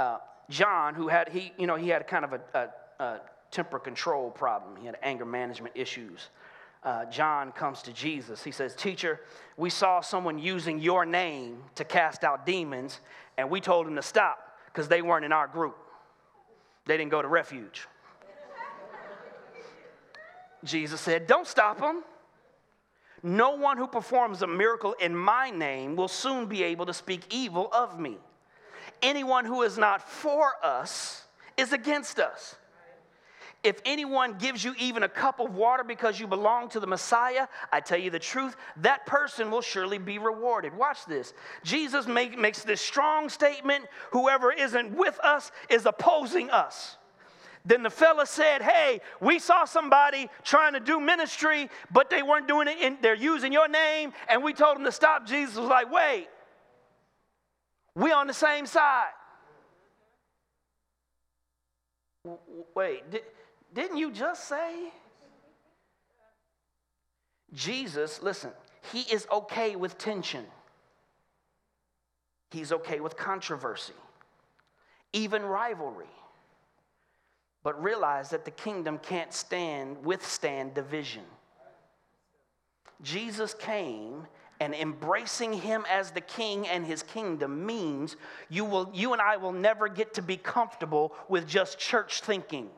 Uh, 0.00 0.18
John, 0.50 0.96
who 0.96 1.06
had, 1.06 1.28
he, 1.28 1.52
you 1.56 1.68
know, 1.68 1.76
he 1.76 1.90
had 1.90 2.08
kind 2.08 2.24
of 2.24 2.32
a, 2.32 2.40
a, 2.54 3.04
a 3.04 3.20
temper 3.52 3.78
control 3.78 4.28
problem. 4.28 4.74
He 4.74 4.86
had 4.86 4.98
anger 5.00 5.24
management 5.24 5.76
issues 5.76 6.30
uh, 6.82 7.04
John 7.06 7.52
comes 7.52 7.82
to 7.82 7.92
Jesus. 7.92 8.42
He 8.42 8.52
says, 8.52 8.74
Teacher, 8.74 9.20
we 9.56 9.70
saw 9.70 10.00
someone 10.00 10.38
using 10.38 10.78
your 10.78 11.04
name 11.04 11.62
to 11.74 11.84
cast 11.84 12.24
out 12.24 12.46
demons, 12.46 13.00
and 13.36 13.50
we 13.50 13.60
told 13.60 13.86
him 13.86 13.96
to 13.96 14.02
stop 14.02 14.38
because 14.78 14.86
they 14.86 15.02
weren't 15.02 15.24
in 15.24 15.32
our 15.32 15.48
group. 15.48 15.76
They 16.86 16.96
didn't 16.96 17.10
go 17.10 17.20
to 17.20 17.26
refuge. 17.26 17.88
Jesus 20.62 21.00
said, 21.00 21.26
Don't 21.26 21.48
stop 21.48 21.80
them. 21.80 22.04
No 23.24 23.56
one 23.56 23.76
who 23.76 23.88
performs 23.88 24.42
a 24.42 24.46
miracle 24.46 24.92
in 25.00 25.16
my 25.16 25.50
name 25.50 25.96
will 25.96 26.06
soon 26.06 26.46
be 26.46 26.62
able 26.62 26.86
to 26.86 26.94
speak 26.94 27.22
evil 27.28 27.68
of 27.72 27.98
me. 27.98 28.18
Anyone 29.02 29.46
who 29.46 29.62
is 29.62 29.78
not 29.78 30.00
for 30.00 30.52
us 30.62 31.24
is 31.56 31.72
against 31.72 32.20
us. 32.20 32.54
If 33.64 33.80
anyone 33.84 34.38
gives 34.38 34.62
you 34.62 34.74
even 34.78 35.02
a 35.02 35.08
cup 35.08 35.40
of 35.40 35.56
water 35.56 35.82
because 35.82 36.20
you 36.20 36.28
belong 36.28 36.68
to 36.70 36.80
the 36.80 36.86
Messiah, 36.86 37.48
I 37.72 37.80
tell 37.80 37.98
you 37.98 38.10
the 38.10 38.18
truth, 38.18 38.56
that 38.78 39.04
person 39.04 39.50
will 39.50 39.62
surely 39.62 39.98
be 39.98 40.18
rewarded. 40.18 40.76
Watch 40.76 41.04
this. 41.06 41.34
Jesus 41.64 42.06
make, 42.06 42.38
makes 42.38 42.62
this 42.62 42.80
strong 42.80 43.28
statement 43.28 43.86
whoever 44.12 44.52
isn't 44.52 44.96
with 44.96 45.18
us 45.20 45.50
is 45.68 45.86
opposing 45.86 46.50
us. 46.50 46.98
Then 47.64 47.82
the 47.82 47.90
fella 47.90 48.26
said, 48.26 48.62
Hey, 48.62 49.00
we 49.20 49.40
saw 49.40 49.64
somebody 49.64 50.30
trying 50.44 50.74
to 50.74 50.80
do 50.80 51.00
ministry, 51.00 51.68
but 51.90 52.10
they 52.10 52.22
weren't 52.22 52.46
doing 52.46 52.68
it, 52.68 52.78
in, 52.80 52.98
they're 53.02 53.14
using 53.14 53.52
your 53.52 53.68
name, 53.68 54.12
and 54.28 54.42
we 54.42 54.52
told 54.52 54.76
them 54.76 54.84
to 54.84 54.92
stop. 54.92 55.26
Jesus 55.26 55.56
was 55.56 55.68
like, 55.68 55.92
Wait, 55.92 56.28
we 57.96 58.12
on 58.12 58.28
the 58.28 58.32
same 58.32 58.66
side. 58.66 59.10
Wait, 62.74 63.02
didn't 63.78 63.98
you 63.98 64.10
just 64.10 64.48
say? 64.48 64.92
Jesus, 67.52 68.22
listen, 68.22 68.50
he 68.92 69.00
is 69.02 69.26
okay 69.32 69.76
with 69.76 69.96
tension. 69.98 70.44
He's 72.50 72.72
okay 72.72 73.00
with 73.00 73.16
controversy, 73.16 73.94
even 75.12 75.42
rivalry. 75.42 76.06
But 77.62 77.82
realize 77.82 78.30
that 78.30 78.44
the 78.44 78.50
kingdom 78.50 78.98
can't 78.98 79.32
stand 79.32 80.04
withstand 80.04 80.74
division. 80.74 81.24
Jesus 83.02 83.54
came 83.54 84.26
and 84.60 84.74
embracing 84.74 85.52
him 85.52 85.84
as 85.88 86.10
the 86.10 86.20
king 86.20 86.66
and 86.66 86.84
his 86.84 87.02
kingdom 87.02 87.64
means 87.64 88.16
you 88.48 88.64
will 88.64 88.90
you 88.94 89.12
and 89.12 89.22
I 89.22 89.36
will 89.36 89.52
never 89.52 89.88
get 89.88 90.14
to 90.14 90.22
be 90.22 90.36
comfortable 90.36 91.14
with 91.28 91.46
just 91.46 91.78
church 91.78 92.22
thinking. 92.22 92.70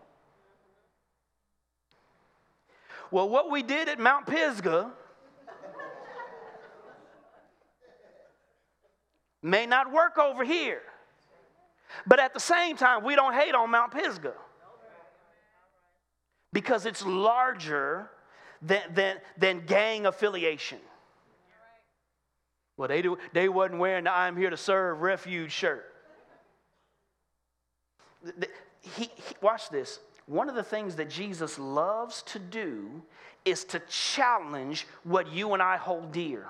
Well, 3.10 3.28
what 3.28 3.50
we 3.50 3.62
did 3.62 3.88
at 3.88 3.98
Mount 3.98 4.26
Pisgah 4.26 4.92
may 9.42 9.66
not 9.66 9.92
work 9.92 10.18
over 10.18 10.44
here. 10.44 10.82
But 12.06 12.20
at 12.20 12.34
the 12.34 12.40
same 12.40 12.76
time, 12.76 13.04
we 13.04 13.16
don't 13.16 13.34
hate 13.34 13.54
on 13.54 13.70
Mount 13.70 13.92
Pisgah 13.92 14.34
because 16.52 16.86
it's 16.86 17.04
larger 17.04 18.10
than, 18.62 18.82
than, 18.94 19.16
than 19.36 19.66
gang 19.66 20.06
affiliation. 20.06 20.78
Well, 22.76 22.88
they, 22.88 23.02
do, 23.02 23.18
they 23.32 23.48
wasn't 23.48 23.80
wearing 23.80 24.04
the 24.04 24.12
I'm 24.12 24.36
here 24.36 24.50
to 24.50 24.56
serve 24.56 25.00
refuge 25.00 25.52
shirt. 25.52 25.84
He, 28.80 29.04
he, 29.04 29.10
watch 29.42 29.68
this 29.68 29.98
one 30.26 30.48
of 30.48 30.54
the 30.54 30.62
things 30.62 30.96
that 30.96 31.10
Jesus 31.10 31.58
loves 31.58 32.22
to 32.24 32.38
do 32.38 33.02
is 33.44 33.64
to 33.64 33.80
challenge 33.88 34.86
what 35.02 35.32
you 35.32 35.54
and 35.54 35.62
I 35.62 35.76
hold 35.76 36.12
dear. 36.12 36.46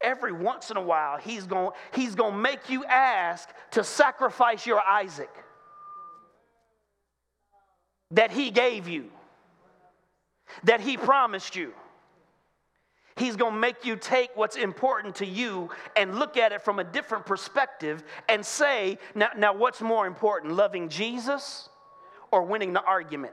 Every 0.00 0.32
once 0.32 0.70
in 0.70 0.76
a 0.76 0.82
while, 0.82 1.16
he's 1.18 1.46
going 1.46 1.70
he's 1.94 2.14
going 2.14 2.32
to 2.32 2.38
make 2.38 2.68
you 2.68 2.84
ask 2.84 3.48
to 3.72 3.82
sacrifice 3.82 4.66
your 4.66 4.80
Isaac 4.80 5.30
that 8.10 8.30
he 8.30 8.50
gave 8.50 8.88
you, 8.88 9.10
that 10.64 10.80
he 10.80 10.96
promised 10.96 11.56
you. 11.56 11.72
He's 13.16 13.34
going 13.34 13.54
to 13.54 13.58
make 13.58 13.86
you 13.86 13.96
take 13.96 14.30
what's 14.34 14.56
important 14.56 15.14
to 15.16 15.26
you 15.26 15.70
and 15.96 16.18
look 16.18 16.36
at 16.36 16.52
it 16.52 16.60
from 16.62 16.78
a 16.78 16.84
different 16.84 17.24
perspective 17.24 18.04
and 18.28 18.44
say, 18.44 18.98
now, 19.14 19.30
now 19.36 19.54
what's 19.54 19.80
more 19.80 20.06
important, 20.06 20.52
loving 20.52 20.90
Jesus 20.90 21.70
or 22.30 22.42
winning 22.42 22.74
the 22.74 22.82
argument? 22.82 23.32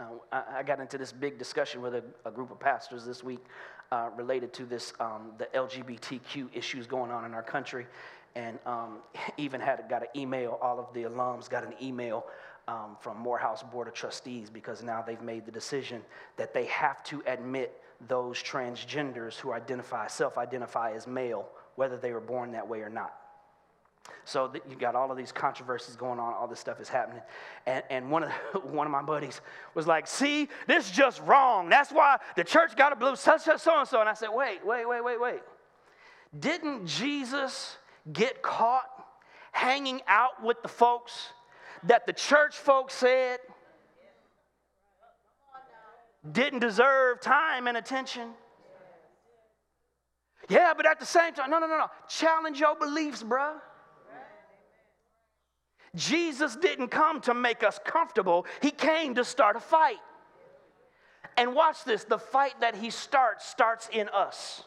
Uh, 0.00 0.04
I, 0.30 0.42
I 0.58 0.62
got 0.62 0.80
into 0.80 0.98
this 0.98 1.10
big 1.10 1.38
discussion 1.38 1.80
with 1.80 1.94
a, 1.94 2.04
a 2.26 2.30
group 2.30 2.50
of 2.50 2.60
pastors 2.60 3.06
this 3.06 3.24
week 3.24 3.44
uh, 3.90 4.10
related 4.14 4.52
to 4.52 4.64
this, 4.66 4.92
um, 5.00 5.32
the 5.38 5.46
LGBTQ 5.46 6.50
issues 6.52 6.86
going 6.86 7.10
on 7.10 7.24
in 7.24 7.32
our 7.32 7.42
country. 7.42 7.86
And 8.36 8.58
um, 8.66 8.98
even 9.38 9.62
had 9.62 9.82
got 9.88 10.02
an 10.02 10.08
email, 10.14 10.58
all 10.60 10.78
of 10.78 10.92
the 10.92 11.04
alums 11.04 11.48
got 11.48 11.64
an 11.64 11.72
email 11.80 12.26
um, 12.68 12.96
from 13.00 13.16
Morehouse 13.18 13.62
Board 13.62 13.88
of 13.88 13.94
Trustees 13.94 14.50
because 14.50 14.82
now 14.82 15.02
they've 15.02 15.22
made 15.22 15.46
the 15.46 15.50
decision 15.50 16.02
that 16.36 16.52
they 16.54 16.66
have 16.66 17.02
to 17.04 17.22
admit 17.26 17.82
those 18.06 18.40
transgenders 18.40 19.36
who 19.36 19.52
identify, 19.52 20.06
self 20.06 20.38
identify 20.38 20.92
as 20.92 21.06
male, 21.06 21.48
whether 21.74 21.96
they 21.96 22.12
were 22.12 22.20
born 22.20 22.52
that 22.52 22.68
way 22.68 22.80
or 22.80 22.90
not. 22.90 23.14
So 24.24 24.52
you 24.68 24.76
got 24.76 24.94
all 24.94 25.10
of 25.10 25.16
these 25.16 25.32
controversies 25.32 25.96
going 25.96 26.20
on, 26.20 26.34
all 26.34 26.46
this 26.46 26.60
stuff 26.60 26.80
is 26.80 26.88
happening. 26.88 27.22
And, 27.66 27.82
and 27.90 28.10
one, 28.10 28.24
of 28.24 28.30
the, 28.52 28.58
one 28.68 28.86
of 28.86 28.90
my 28.90 29.02
buddies 29.02 29.40
was 29.74 29.86
like, 29.86 30.06
see, 30.06 30.48
this 30.66 30.86
is 30.86 30.90
just 30.90 31.20
wrong. 31.22 31.68
That's 31.68 31.90
why 31.90 32.18
the 32.36 32.44
church 32.44 32.76
got 32.76 32.98
to 32.98 33.16
such, 33.16 33.42
such, 33.42 33.60
so 33.60 33.80
and 33.80 33.88
so. 33.88 34.00
And 34.00 34.08
I 34.08 34.14
said, 34.14 34.28
wait, 34.32 34.64
wait, 34.64 34.86
wait, 34.86 35.02
wait, 35.02 35.20
wait. 35.20 35.40
Didn't 36.38 36.86
Jesus 36.86 37.78
get 38.12 38.42
caught 38.42 38.88
hanging 39.52 40.02
out 40.06 40.42
with 40.44 40.60
the 40.62 40.68
folks 40.68 41.30
that 41.84 42.06
the 42.06 42.12
church 42.12 42.56
folks 42.56 42.94
said 42.94 43.38
didn't 46.30 46.60
deserve 46.60 47.20
time 47.20 47.66
and 47.66 47.76
attention. 47.76 48.28
Yeah, 50.48 50.72
but 50.76 50.86
at 50.86 50.98
the 50.98 51.06
same 51.06 51.34
time, 51.34 51.50
no, 51.50 51.58
no, 51.58 51.66
no, 51.66 51.76
no. 51.76 51.86
Challenge 52.08 52.58
your 52.58 52.76
beliefs, 52.76 53.22
bruh. 53.22 53.54
Jesus 55.94 56.56
didn't 56.56 56.88
come 56.88 57.20
to 57.22 57.34
make 57.34 57.62
us 57.62 57.78
comfortable, 57.84 58.46
He 58.62 58.70
came 58.70 59.14
to 59.14 59.24
start 59.24 59.56
a 59.56 59.60
fight. 59.60 59.98
And 61.36 61.54
watch 61.54 61.84
this 61.84 62.04
the 62.04 62.18
fight 62.18 62.60
that 62.60 62.74
He 62.74 62.90
starts 62.90 63.46
starts 63.46 63.88
in 63.92 64.08
us, 64.08 64.64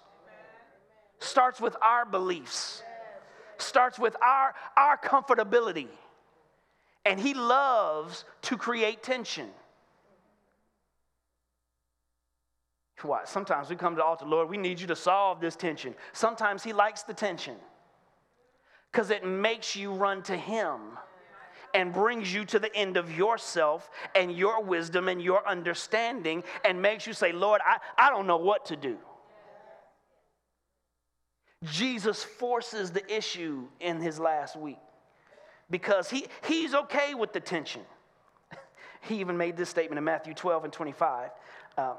starts 1.19 1.59
with 1.59 1.75
our 1.81 2.05
beliefs, 2.05 2.83
starts 3.57 3.99
with 3.99 4.15
our, 4.21 4.53
our 4.77 4.97
comfortability. 4.97 5.87
And 7.05 7.19
He 7.19 7.33
loves 7.33 8.25
to 8.43 8.57
create 8.57 9.03
tension. 9.03 9.49
Why? 13.01 13.21
Sometimes 13.25 13.69
we 13.69 13.75
come 13.75 13.93
to 13.93 13.97
the 13.97 14.05
altar, 14.05 14.25
Lord, 14.25 14.49
we 14.49 14.57
need 14.57 14.79
you 14.79 14.87
to 14.87 14.95
solve 14.95 15.41
this 15.41 15.55
tension. 15.55 15.95
Sometimes 16.13 16.63
He 16.63 16.71
likes 16.71 17.03
the 17.03 17.13
tension 17.13 17.55
because 18.91 19.09
it 19.09 19.25
makes 19.25 19.75
you 19.75 19.91
run 19.91 20.21
to 20.23 20.37
Him 20.37 20.79
and 21.73 21.93
brings 21.93 22.33
you 22.33 22.45
to 22.45 22.59
the 22.59 22.73
end 22.75 22.97
of 22.97 23.15
yourself 23.15 23.89
and 24.15 24.31
your 24.31 24.61
wisdom 24.61 25.07
and 25.07 25.21
your 25.21 25.47
understanding 25.47 26.43
and 26.65 26.81
makes 26.81 27.07
you 27.07 27.13
say, 27.13 27.31
Lord, 27.31 27.61
I, 27.65 27.77
I 27.97 28.09
don't 28.09 28.27
know 28.27 28.37
what 28.37 28.65
to 28.65 28.75
do. 28.75 28.97
Jesus 31.63 32.23
forces 32.23 32.91
the 32.91 33.15
issue 33.15 33.67
in 33.79 34.01
his 34.01 34.19
last 34.19 34.55
week 34.55 34.79
because 35.71 36.09
he, 36.09 36.27
he's 36.47 36.75
okay 36.75 37.15
with 37.15 37.33
the 37.33 37.39
tension. 37.39 37.81
He 39.03 39.19
even 39.19 39.35
made 39.35 39.57
this 39.57 39.67
statement 39.67 39.97
in 39.97 40.03
Matthew 40.03 40.35
12 40.35 40.65
and 40.65 40.71
25 40.71 41.31
um, 41.79 41.95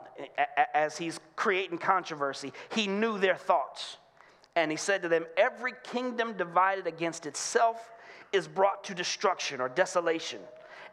as 0.72 0.96
he's 0.96 1.18
creating 1.35 1.78
controversy. 1.78 2.52
He 2.72 2.87
knew 2.87 3.18
their 3.18 3.35
thoughts. 3.35 3.96
And 4.54 4.70
he 4.70 4.76
said 4.76 5.02
to 5.02 5.08
them, 5.08 5.26
Every 5.37 5.72
kingdom 5.82 6.35
divided 6.35 6.87
against 6.87 7.26
itself 7.26 7.90
is 8.32 8.46
brought 8.46 8.85
to 8.85 8.94
destruction 8.94 9.61
or 9.61 9.68
desolation, 9.68 10.40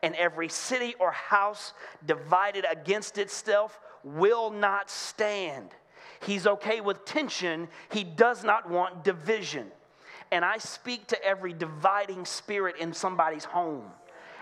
and 0.01 0.15
every 0.15 0.49
city 0.49 0.95
or 0.99 1.11
house 1.11 1.73
divided 2.05 2.65
against 2.69 3.17
itself 3.17 3.79
will 4.03 4.49
not 4.49 4.89
stand. 4.89 5.69
He's 6.21 6.47
okay 6.47 6.81
with 6.81 7.05
tension, 7.05 7.67
he 7.91 8.03
does 8.03 8.43
not 8.43 8.69
want 8.69 9.03
division. 9.03 9.71
And 10.31 10.45
I 10.45 10.57
speak 10.57 11.07
to 11.07 11.23
every 11.23 11.53
dividing 11.53 12.25
spirit 12.25 12.77
in 12.77 12.93
somebody's 12.93 13.45
home. 13.45 13.85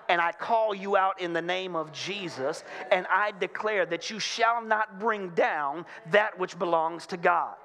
And 0.10 0.22
I 0.22 0.32
call 0.32 0.74
you 0.74 0.96
out 0.96 1.20
in 1.20 1.34
the 1.34 1.42
name 1.42 1.76
of 1.76 1.92
Jesus, 1.92 2.64
and 2.92 3.06
I 3.10 3.34
declare 3.40 3.86
that 3.88 4.10
you 4.10 4.20
shall 4.20 4.64
not 4.64 5.00
bring 5.00 5.30
down 5.30 5.86
that 6.12 6.40
which 6.40 6.58
belongs 6.58 7.06
to 7.08 7.18
God. 7.18 7.56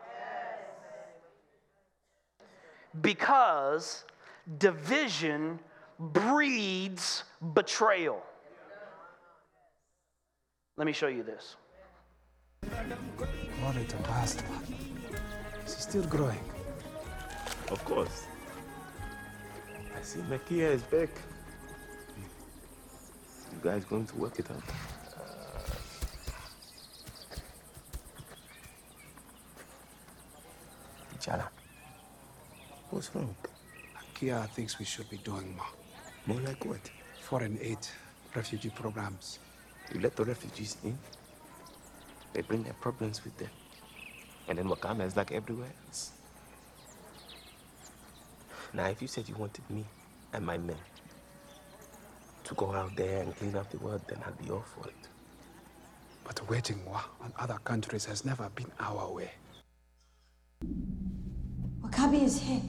Because 3.01 4.05
division 4.59 5.61
breeds 5.99 7.23
betrayal. 7.55 8.23
Let 10.77 10.87
me 10.87 10.93
show 10.93 11.07
you 11.07 11.23
this. 11.23 11.57
Pastor. 14.03 14.45
She's 15.65 15.79
still 15.79 16.05
growing. 16.05 16.52
Of 17.73 17.83
course. 17.87 18.27
I 19.97 20.03
see 20.03 20.21
Nakia 20.21 20.73
is 20.73 20.83
back. 20.83 21.09
You 23.51 23.61
guys 23.63 23.83
going 23.87 24.05
to 24.09 24.17
work 24.17 24.39
it 24.39 24.51
out? 24.51 24.63
Chala. 31.19 31.49
What's 32.91 33.15
wrong? 33.15 33.35
Kia 34.13 34.47
thinks 34.55 34.79
we 34.79 34.85
should 34.85 35.09
be 35.09 35.17
doing 35.17 35.57
more. 35.57 35.73
More 36.27 36.41
like 36.41 36.63
what? 36.67 36.91
Foreign 37.23 37.59
aid, 37.63 37.79
refugee 38.35 38.69
programs. 38.69 39.39
You 39.95 40.01
let 40.01 40.15
the 40.15 40.27
refugees 40.27 40.77
in, 40.85 40.99
they 42.35 42.43
bring 42.43 42.65
their 42.65 42.75
problems 42.75 43.25
with 43.25 43.39
them. 43.39 43.51
And 44.49 44.59
then 44.59 44.69
Wakanda 44.69 45.07
is 45.07 45.17
like 45.17 45.33
everywhere 45.33 45.73
else. 45.87 46.13
Now, 48.75 48.87
if 48.87 49.03
you 49.03 49.09
said 49.09 49.29
you 49.29 49.35
wanted 49.35 49.69
me 49.69 49.85
and 50.33 50.47
my 50.47 50.57
men 50.57 50.77
to 52.45 52.55
go 52.55 52.73
out 52.73 52.97
there 52.97 53.21
and 53.23 53.37
clean 53.37 53.55
up 53.55 53.71
the 53.71 53.79
world, 53.79 54.01
then 54.09 54.19
I'd 54.27 54.39
be 54.39 54.51
all 54.51 54.65
for 54.75 54.89
it. 54.89 54.95
But 56.25 56.49
waging 56.49 56.83
war 56.87 57.03
on 57.21 57.33
other 57.39 57.59
countries 57.65 58.07
has 58.07 58.25
never 58.25 58.49
been 58.55 58.71
our 58.81 59.13
way. 59.13 59.31
W'Kabi 61.83 62.23
is 62.23 62.41
here. 62.41 62.63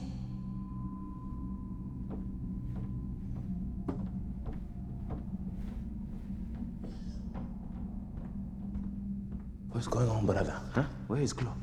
What's 9.70 9.88
going 9.88 10.08
on, 10.08 10.26
brother? 10.26 10.60
Huh? 10.74 10.84
Where 11.06 11.20
is 11.20 11.32
Klaue? 11.32 11.54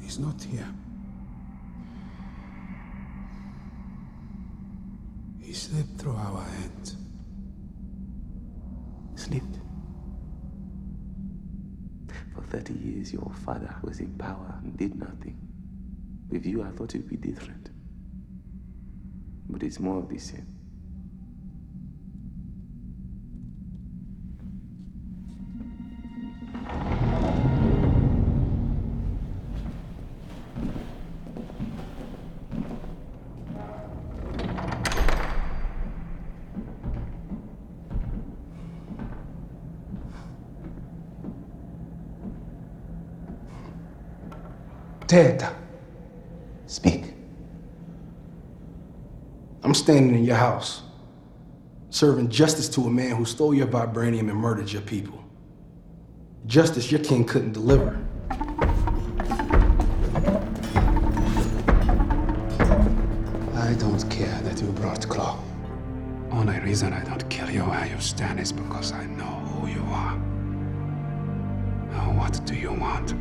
He's 0.00 0.18
not 0.18 0.40
here. 0.42 0.68
Slipped 5.56 5.98
through 5.98 6.16
our 6.16 6.42
hands. 6.42 6.96
Slipped. 9.14 9.58
For 12.34 12.42
30 12.42 12.74
years, 12.74 13.12
your 13.12 13.32
father 13.44 13.74
was 13.82 14.00
in 14.00 14.12
power 14.18 14.54
and 14.62 14.76
did 14.76 14.94
nothing. 14.94 15.38
With 16.28 16.44
you, 16.44 16.62
I 16.62 16.70
thought 16.70 16.94
it'd 16.94 17.08
be 17.08 17.16
different. 17.16 17.70
But 19.48 19.62
it's 19.62 19.80
more 19.80 19.98
of 19.98 20.08
the 20.08 20.18
same. 20.18 20.55
Ted, 45.06 45.46
Speak. 46.66 47.04
I'm 49.62 49.72
standing 49.72 50.16
in 50.16 50.24
your 50.24 50.34
house, 50.36 50.82
serving 51.90 52.28
justice 52.28 52.68
to 52.70 52.80
a 52.82 52.90
man 52.90 53.14
who 53.14 53.24
stole 53.24 53.54
your 53.54 53.68
vibranium 53.68 54.28
and 54.30 54.34
murdered 54.34 54.72
your 54.72 54.82
people. 54.82 55.22
Justice 56.46 56.90
your 56.90 57.00
king 57.04 57.24
couldn't 57.24 57.52
deliver. 57.52 58.04
I 63.54 63.74
don't 63.78 64.10
care 64.10 64.40
that 64.42 64.60
you 64.60 64.72
brought 64.72 65.02
Klaue. 65.02 65.38
Only 66.32 66.58
reason 66.60 66.92
I 66.92 67.04
don't 67.04 67.28
kill 67.30 67.48
you 67.50 67.62
where 67.62 67.86
you 67.86 68.00
stand 68.00 68.40
is 68.40 68.50
because 68.50 68.90
I 68.90 69.06
know 69.06 69.24
who 69.24 69.68
you 69.68 69.82
are. 69.82 70.16
Now, 71.92 72.18
what 72.18 72.44
do 72.44 72.56
you 72.56 72.72
want? 72.72 73.14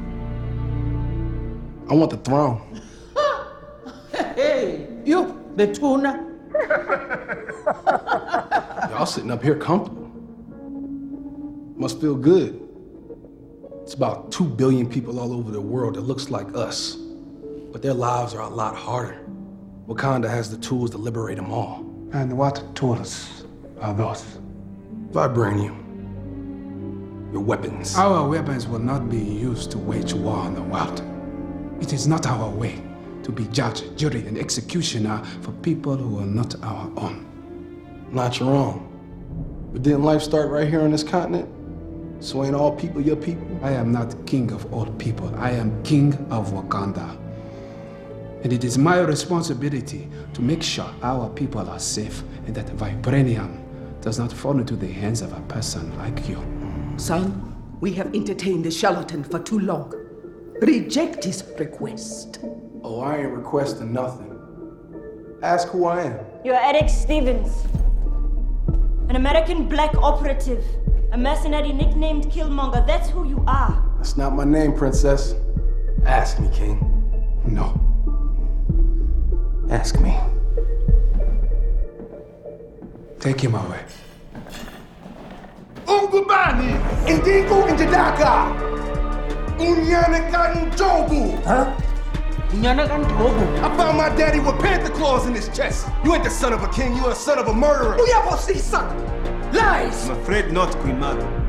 I 1.88 1.94
want 1.94 2.10
the 2.10 2.18
throne. 2.18 2.82
Hey, 4.36 4.88
you, 5.06 5.52
the 5.56 5.72
tuna. 5.72 6.26
Y'all 8.90 9.06
sitting 9.06 9.30
up 9.30 9.44
here 9.44 9.56
comfortable. 9.56 10.12
Must 11.76 12.02
feel 12.02 12.16
good. 12.16 12.62
It's 13.84 13.94
about 13.94 14.32
2 14.32 14.46
billion 14.46 14.90
people 14.90 15.20
all 15.20 15.32
over 15.32 15.52
the 15.52 15.62
world 15.62 15.94
that 15.96 16.02
looks 16.02 16.32
like 16.32 16.56
us. 16.56 16.96
But 17.72 17.84
their 17.84 17.94
lives 17.94 18.34
are 18.34 18.42
a 18.42 18.50
lot 18.50 18.76
harder. 18.76 19.20
Wakanda 19.88 20.28
has 20.28 20.50
the 20.50 20.58
tools 20.58 20.90
to 20.92 20.98
liberate 20.98 21.36
them 21.38 21.52
all. 21.52 21.86
And 22.14 22.36
what 22.36 22.64
tools 22.76 23.44
are 23.80 23.94
those? 23.94 24.26
Vibranium. 25.12 25.84
Your 27.32 27.44
weapons. 27.44 27.96
Our 27.96 28.28
weapons 28.28 28.66
will 28.68 28.80
not 28.80 29.10
be 29.10 29.20
used 29.20 29.70
to 29.72 29.78
wage 29.78 30.14
war 30.14 30.38
on 30.38 30.56
the 30.56 30.64
world. 30.64 31.04
It 31.82 31.94
is 31.94 32.08
not 32.08 32.26
our 32.28 32.50
way 32.50 32.82
to 33.24 33.32
be 33.32 33.46
judge, 33.46 33.84
jury, 33.96 34.26
and 34.28 34.38
executioner 34.38 35.24
for 35.42 35.52
people 35.52 35.96
who 35.98 36.20
are 36.20 36.26
not 36.26 36.56
our 36.64 36.92
own. 36.98 37.26
Not 38.12 38.40
your 38.40 38.52
own. 38.54 39.70
But 39.74 39.84
didn't 39.84 40.04
life 40.04 40.22
start 40.22 40.50
right 40.50 40.68
here 40.68 40.82
on 40.82 40.92
this 40.92 41.04
continent? 41.04 41.50
So 42.24 42.44
ain't 42.44 42.56
all 42.56 42.76
people 42.76 43.02
your 43.02 43.16
people? 43.16 43.60
I 43.62 43.72
am 43.72 43.92
not 43.92 44.26
king 44.26 44.52
of 44.52 44.72
all 44.74 44.86
people. 44.94 45.34
I 45.36 45.52
am 45.52 45.84
king 45.84 46.14
of 46.32 46.52
Wakanda. 46.52 47.18
And 48.44 48.54
it 48.54 48.64
is 48.64 48.78
my 48.78 49.00
responsibility 49.00 50.08
to 50.34 50.42
make 50.42 50.62
sure 50.64 50.90
our 51.02 51.30
people 51.30 51.68
are 51.70 51.80
safe 51.80 52.24
and 52.46 52.56
that 52.56 52.68
vibranium 52.78 53.62
does 54.02 54.20
not 54.20 54.32
fall 54.32 54.60
into 54.60 54.76
the 54.76 54.88
hands 54.88 55.22
of 55.22 55.34
a 55.34 55.42
person 55.42 55.96
like 55.98 56.30
you. 56.30 56.38
Son, 56.98 57.52
We 57.82 57.92
have 57.94 58.16
entertained 58.16 58.64
the 58.64 58.72
charlatan 58.72 59.24
for 59.24 59.40
too 59.40 59.60
long. 59.60 59.94
Reject 60.62 61.24
his 61.26 61.44
request. 61.60 62.40
Oh, 62.82 63.02
I 63.02 63.18
ain't 63.18 63.32
requesting 63.32 63.92
nothing. 63.92 64.32
Ask 65.44 65.68
who 65.68 65.86
I 65.86 66.04
am. 66.04 66.20
You're 66.46 66.56
Erik 66.56 66.88
Stevens, 66.88 67.52
an 69.10 69.18
American 69.18 69.68
black 69.68 69.94
operative, 69.98 70.64
a 71.12 71.18
mercenary 71.18 71.74
nicknamed 71.74 72.28
Killmonger. 72.28 72.88
That's 72.88 73.10
who 73.10 73.28
you 73.28 73.44
are. 73.46 73.84
That's 73.98 74.16
not 74.16 74.34
my 74.34 74.46
name, 74.46 74.74
princess. 74.74 75.36
Ask 76.06 76.40
me, 76.40 76.48
king. 76.54 76.80
No. 77.46 77.74
Ask 79.70 80.00
me. 80.00 80.18
Take 83.20 83.42
him 83.42 83.56
away. 83.56 83.84
Ungubani, 85.86 86.80
Indingu 87.08 87.66
Indidaka, 89.58 89.58
Unyanaka 89.58 90.54
N'Jobu. 90.54 91.44
Huh? 91.44 91.82
Nyana 92.54 92.88
kan 92.88 93.04
Drogo. 93.04 93.64
I 93.64 93.78
found 93.78 93.98
my 93.98 94.10
daddy 94.10 94.40
with 94.40 94.60
panther 94.60 94.92
claws 94.94 95.26
in 95.28 95.36
his 95.36 95.50
chest. 95.50 95.88
You 96.04 96.14
ain't 96.14 96.24
the 96.24 96.30
son 96.30 96.54
of 96.54 96.64
a 96.64 96.68
king, 96.70 96.96
you 96.96 97.06
are 97.06 97.12
a 97.12 97.16
son 97.16 97.38
of 97.38 97.48
a 97.48 97.54
murderer. 97.54 97.98
We 97.98 98.10
have 98.12 98.40
see 98.40 98.58
son. 98.60 98.88
Lies. 99.52 100.10
I'm 100.10 100.18
afraid 100.18 100.52
not, 100.52 100.76
Queen 100.78 101.00
Mother. 101.00 101.22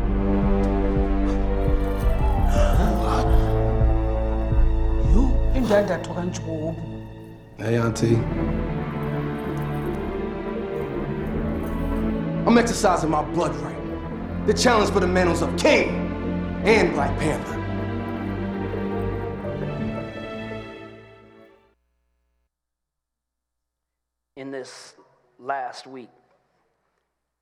You 5.13 5.31
indanda 5.55 6.03
toka 6.03 6.21
Njobu. 6.23 6.75
Hey, 7.59 7.79
auntie. 7.79 8.17
I'm 12.47 12.59
exercising 12.59 13.11
my 13.11 13.23
blood 13.23 13.55
right. 13.57 14.47
The 14.47 14.55
challenge 14.55 14.91
for 14.91 15.01
the 15.01 15.07
mantles 15.07 15.43
of 15.43 15.57
King 15.57 15.89
and 16.65 16.93
Black 16.93 17.17
Panther. 17.19 17.56
This 24.67 24.97
last 25.39 25.87
week, 25.87 26.11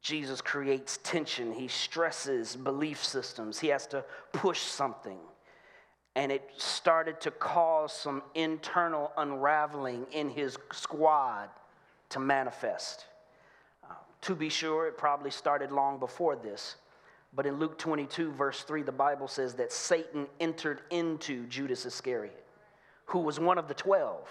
Jesus 0.03 0.43
creates 0.43 0.99
tension. 1.03 1.55
He 1.55 1.69
stresses 1.69 2.55
belief 2.55 3.03
systems. 3.03 3.59
He 3.59 3.69
has 3.69 3.87
to 3.89 4.05
push 4.33 4.61
something. 4.61 5.17
And 6.17 6.31
it 6.31 6.51
started 6.59 7.23
to 7.23 7.31
cause 7.31 7.95
some 7.95 8.23
internal 8.35 9.11
unraveling 9.17 10.07
in 10.13 10.29
his 10.29 10.59
squad 10.73 11.49
to 12.11 12.21
manifest. 12.21 13.07
Uh, 13.83 13.95
to 14.21 14.35
be 14.35 14.51
sure, 14.51 14.87
it 14.87 14.99
probably 14.99 15.31
started 15.31 15.73
long 15.73 15.99
before 15.99 16.37
this. 16.37 16.77
But 17.35 17.47
in 17.47 17.59
Luke 17.59 17.79
22, 17.79 18.33
verse 18.33 18.65
3, 18.65 18.83
the 18.83 18.93
Bible 18.93 19.29
says 19.29 19.55
that 19.55 19.73
Satan 19.73 20.27
entered 20.41 20.83
into 20.91 21.47
Judas 21.47 21.87
Iscariot, 21.87 22.45
who 23.07 23.21
was 23.21 23.41
one 23.41 23.57
of 23.57 23.67
the 23.67 23.75
twelve. 23.75 24.29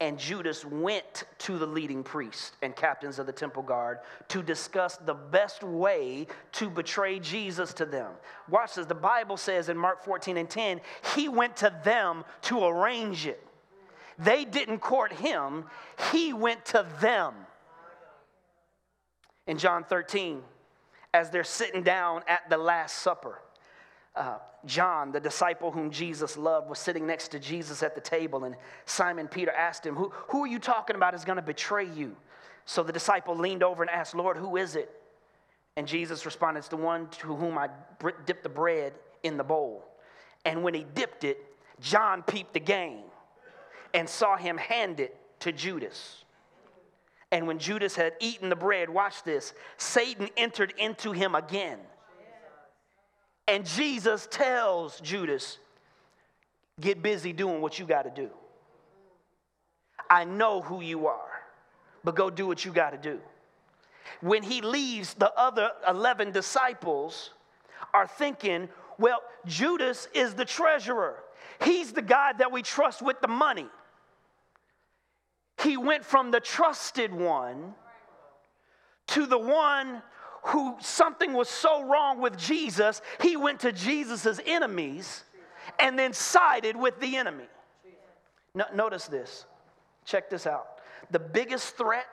And 0.00 0.18
Judas 0.18 0.64
went 0.64 1.24
to 1.38 1.58
the 1.58 1.66
leading 1.66 2.02
priests 2.02 2.52
and 2.62 2.74
captains 2.74 3.18
of 3.18 3.26
the 3.26 3.32
temple 3.32 3.62
guard 3.62 3.98
to 4.28 4.42
discuss 4.42 4.96
the 4.96 5.12
best 5.12 5.62
way 5.62 6.26
to 6.52 6.70
betray 6.70 7.18
Jesus 7.18 7.74
to 7.74 7.84
them. 7.84 8.12
Watch 8.48 8.76
this. 8.76 8.86
The 8.86 8.94
Bible 8.94 9.36
says 9.36 9.68
in 9.68 9.76
Mark 9.76 10.02
14 10.02 10.38
and 10.38 10.48
10, 10.48 10.80
he 11.14 11.28
went 11.28 11.54
to 11.58 11.74
them 11.84 12.24
to 12.42 12.64
arrange 12.64 13.26
it. 13.26 13.46
They 14.18 14.44
didn't 14.44 14.78
court 14.78 15.12
him, 15.12 15.64
he 16.12 16.32
went 16.32 16.64
to 16.66 16.86
them. 17.00 17.34
In 19.46 19.58
John 19.58 19.84
13, 19.84 20.42
as 21.12 21.30
they're 21.30 21.44
sitting 21.44 21.82
down 21.82 22.22
at 22.28 22.48
the 22.48 22.58
Last 22.58 22.98
Supper, 22.98 23.38
uh, 24.16 24.38
John, 24.66 25.12
the 25.12 25.20
disciple 25.20 25.70
whom 25.70 25.90
Jesus 25.90 26.36
loved, 26.36 26.68
was 26.68 26.78
sitting 26.78 27.06
next 27.06 27.28
to 27.28 27.38
Jesus 27.38 27.82
at 27.82 27.94
the 27.94 28.00
table, 28.00 28.44
and 28.44 28.56
Simon 28.84 29.28
Peter 29.28 29.52
asked 29.52 29.84
him, 29.86 29.94
Who, 29.94 30.12
who 30.28 30.44
are 30.44 30.48
you 30.48 30.58
talking 30.58 30.96
about 30.96 31.14
is 31.14 31.24
going 31.24 31.36
to 31.36 31.42
betray 31.42 31.88
you? 31.88 32.16
So 32.64 32.82
the 32.82 32.92
disciple 32.92 33.36
leaned 33.36 33.62
over 33.62 33.82
and 33.82 33.90
asked, 33.90 34.14
Lord, 34.14 34.36
who 34.36 34.56
is 34.56 34.76
it? 34.76 34.90
And 35.76 35.86
Jesus 35.86 36.26
responded, 36.26 36.58
It's 36.60 36.68
the 36.68 36.76
one 36.76 37.08
to 37.08 37.34
whom 37.34 37.56
I 37.56 37.68
dipped 38.26 38.42
the 38.42 38.48
bread 38.48 38.92
in 39.22 39.36
the 39.36 39.44
bowl. 39.44 39.84
And 40.44 40.62
when 40.62 40.74
he 40.74 40.84
dipped 40.94 41.24
it, 41.24 41.38
John 41.80 42.22
peeped 42.22 42.52
the 42.52 42.60
game 42.60 43.04
and 43.94 44.08
saw 44.08 44.36
him 44.36 44.58
hand 44.58 45.00
it 45.00 45.16
to 45.40 45.52
Judas. 45.52 46.24
And 47.32 47.46
when 47.46 47.58
Judas 47.58 47.94
had 47.94 48.14
eaten 48.20 48.48
the 48.48 48.56
bread, 48.56 48.90
watch 48.90 49.22
this, 49.22 49.54
Satan 49.76 50.28
entered 50.36 50.74
into 50.78 51.12
him 51.12 51.34
again. 51.34 51.78
And 53.50 53.66
Jesus 53.66 54.28
tells 54.30 55.00
Judas, 55.00 55.58
get 56.80 57.02
busy 57.02 57.32
doing 57.32 57.60
what 57.60 57.80
you 57.80 57.84
got 57.84 58.02
to 58.02 58.10
do. 58.10 58.30
I 60.08 60.22
know 60.22 60.60
who 60.60 60.80
you 60.80 61.08
are, 61.08 61.42
but 62.04 62.14
go 62.14 62.30
do 62.30 62.46
what 62.46 62.64
you 62.64 62.72
got 62.72 62.90
to 62.90 62.96
do. 62.96 63.18
When 64.20 64.44
he 64.44 64.60
leaves, 64.60 65.14
the 65.14 65.32
other 65.36 65.72
11 65.88 66.30
disciples 66.30 67.30
are 67.92 68.06
thinking, 68.06 68.68
well, 68.98 69.20
Judas 69.46 70.06
is 70.14 70.34
the 70.34 70.44
treasurer. 70.44 71.16
He's 71.60 71.92
the 71.92 72.02
guy 72.02 72.34
that 72.34 72.52
we 72.52 72.62
trust 72.62 73.02
with 73.02 73.20
the 73.20 73.28
money. 73.28 73.66
He 75.60 75.76
went 75.76 76.04
from 76.04 76.30
the 76.30 76.40
trusted 76.40 77.12
one 77.12 77.74
to 79.08 79.26
the 79.26 79.38
one 79.38 80.02
who 80.42 80.76
something 80.80 81.32
was 81.32 81.48
so 81.48 81.84
wrong 81.84 82.20
with 82.20 82.36
Jesus, 82.36 83.02
he 83.20 83.36
went 83.36 83.60
to 83.60 83.72
Jesus' 83.72 84.40
enemies 84.46 85.24
and 85.78 85.98
then 85.98 86.12
sided 86.12 86.76
with 86.76 86.98
the 87.00 87.16
enemy. 87.16 87.44
No, 88.54 88.64
notice 88.74 89.06
this. 89.06 89.46
Check 90.04 90.30
this 90.30 90.46
out. 90.46 90.66
The 91.10 91.18
biggest 91.18 91.76
threat 91.76 92.06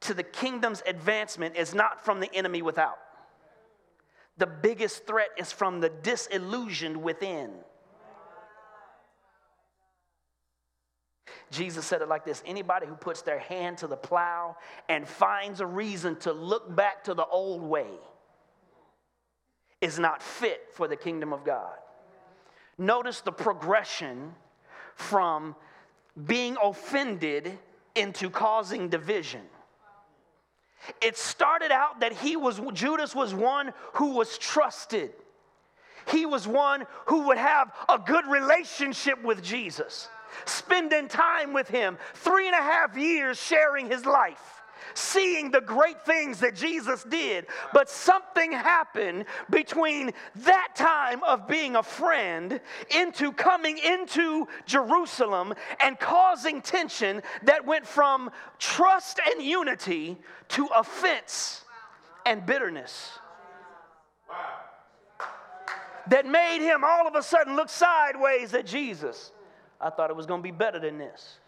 to 0.00 0.14
the 0.14 0.22
kingdom's 0.22 0.82
advancement 0.86 1.56
is 1.56 1.74
not 1.74 2.04
from 2.04 2.20
the 2.20 2.34
enemy 2.34 2.62
without. 2.62 2.98
The 4.38 4.46
biggest 4.46 5.06
threat 5.06 5.28
is 5.36 5.52
from 5.52 5.80
the 5.80 5.88
disillusioned 5.88 6.96
within. 6.96 7.50
Jesus 11.52 11.84
said 11.84 12.00
it 12.00 12.08
like 12.08 12.24
this 12.24 12.42
anybody 12.46 12.86
who 12.86 12.94
puts 12.94 13.22
their 13.22 13.38
hand 13.38 13.78
to 13.78 13.86
the 13.86 13.96
plow 13.96 14.56
and 14.88 15.06
finds 15.06 15.60
a 15.60 15.66
reason 15.66 16.16
to 16.20 16.32
look 16.32 16.74
back 16.74 17.04
to 17.04 17.14
the 17.14 17.26
old 17.26 17.62
way 17.62 17.86
is 19.80 19.98
not 19.98 20.22
fit 20.22 20.68
for 20.72 20.88
the 20.88 20.96
kingdom 20.96 21.32
of 21.32 21.44
God. 21.44 21.74
Notice 22.78 23.20
the 23.20 23.32
progression 23.32 24.32
from 24.94 25.54
being 26.26 26.56
offended 26.62 27.58
into 27.94 28.30
causing 28.30 28.88
division. 28.88 29.42
It 31.00 31.16
started 31.16 31.70
out 31.70 32.00
that 32.00 32.12
he 32.12 32.36
was 32.36 32.60
Judas 32.72 33.14
was 33.14 33.34
one 33.34 33.72
who 33.94 34.14
was 34.14 34.38
trusted. 34.38 35.12
He 36.08 36.26
was 36.26 36.48
one 36.48 36.86
who 37.06 37.28
would 37.28 37.38
have 37.38 37.72
a 37.88 37.98
good 37.98 38.26
relationship 38.26 39.22
with 39.22 39.42
Jesus 39.42 40.08
spending 40.44 41.08
time 41.08 41.52
with 41.52 41.68
him, 41.68 41.98
three 42.14 42.46
and 42.46 42.54
a 42.54 42.62
half 42.62 42.96
years 42.96 43.38
sharing 43.40 43.88
his 43.88 44.04
life 44.04 44.62
seeing 44.94 45.50
the 45.50 45.60
great 45.60 46.04
things 46.04 46.40
that 46.40 46.54
Jesus 46.54 47.04
did. 47.04 47.46
But 47.72 47.88
something 47.88 48.52
happened 48.52 49.26
between 49.50 50.12
that 50.36 50.68
time 50.74 51.22
of 51.24 51.48
being 51.48 51.76
a 51.76 51.82
friend 51.82 52.60
into 52.90 53.32
coming 53.32 53.78
into 53.78 54.46
Jerusalem 54.66 55.54
and 55.80 55.98
causing 55.98 56.60
tension 56.60 57.22
that 57.44 57.64
went 57.64 57.86
from 57.86 58.30
trust 58.58 59.20
and 59.30 59.42
unity 59.42 60.18
to 60.48 60.66
offense 60.66 61.64
and 62.26 62.44
bitterness. 62.46 63.18
That 66.08 66.26
made 66.26 66.60
him 66.60 66.82
all 66.84 67.06
of 67.06 67.14
a 67.14 67.22
sudden 67.22 67.54
look 67.54 67.68
sideways 67.68 68.54
at 68.54 68.66
Jesus. 68.66 69.30
I 69.82 69.90
thought 69.90 70.10
it 70.10 70.16
was 70.16 70.26
going 70.26 70.40
to 70.40 70.42
be 70.42 70.52
better 70.52 70.78
than 70.78 70.98
this. 70.98 71.38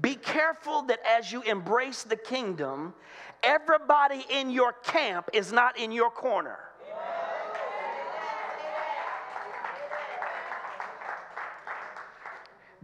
Be 0.00 0.14
careful 0.14 0.82
that 0.82 1.00
as 1.06 1.32
you 1.32 1.42
embrace 1.42 2.02
the 2.02 2.16
kingdom, 2.16 2.94
everybody 3.42 4.24
in 4.30 4.50
your 4.50 4.72
camp 4.72 5.30
is 5.32 5.52
not 5.52 5.78
in 5.78 5.90
your 5.90 6.10
corner. 6.10 6.58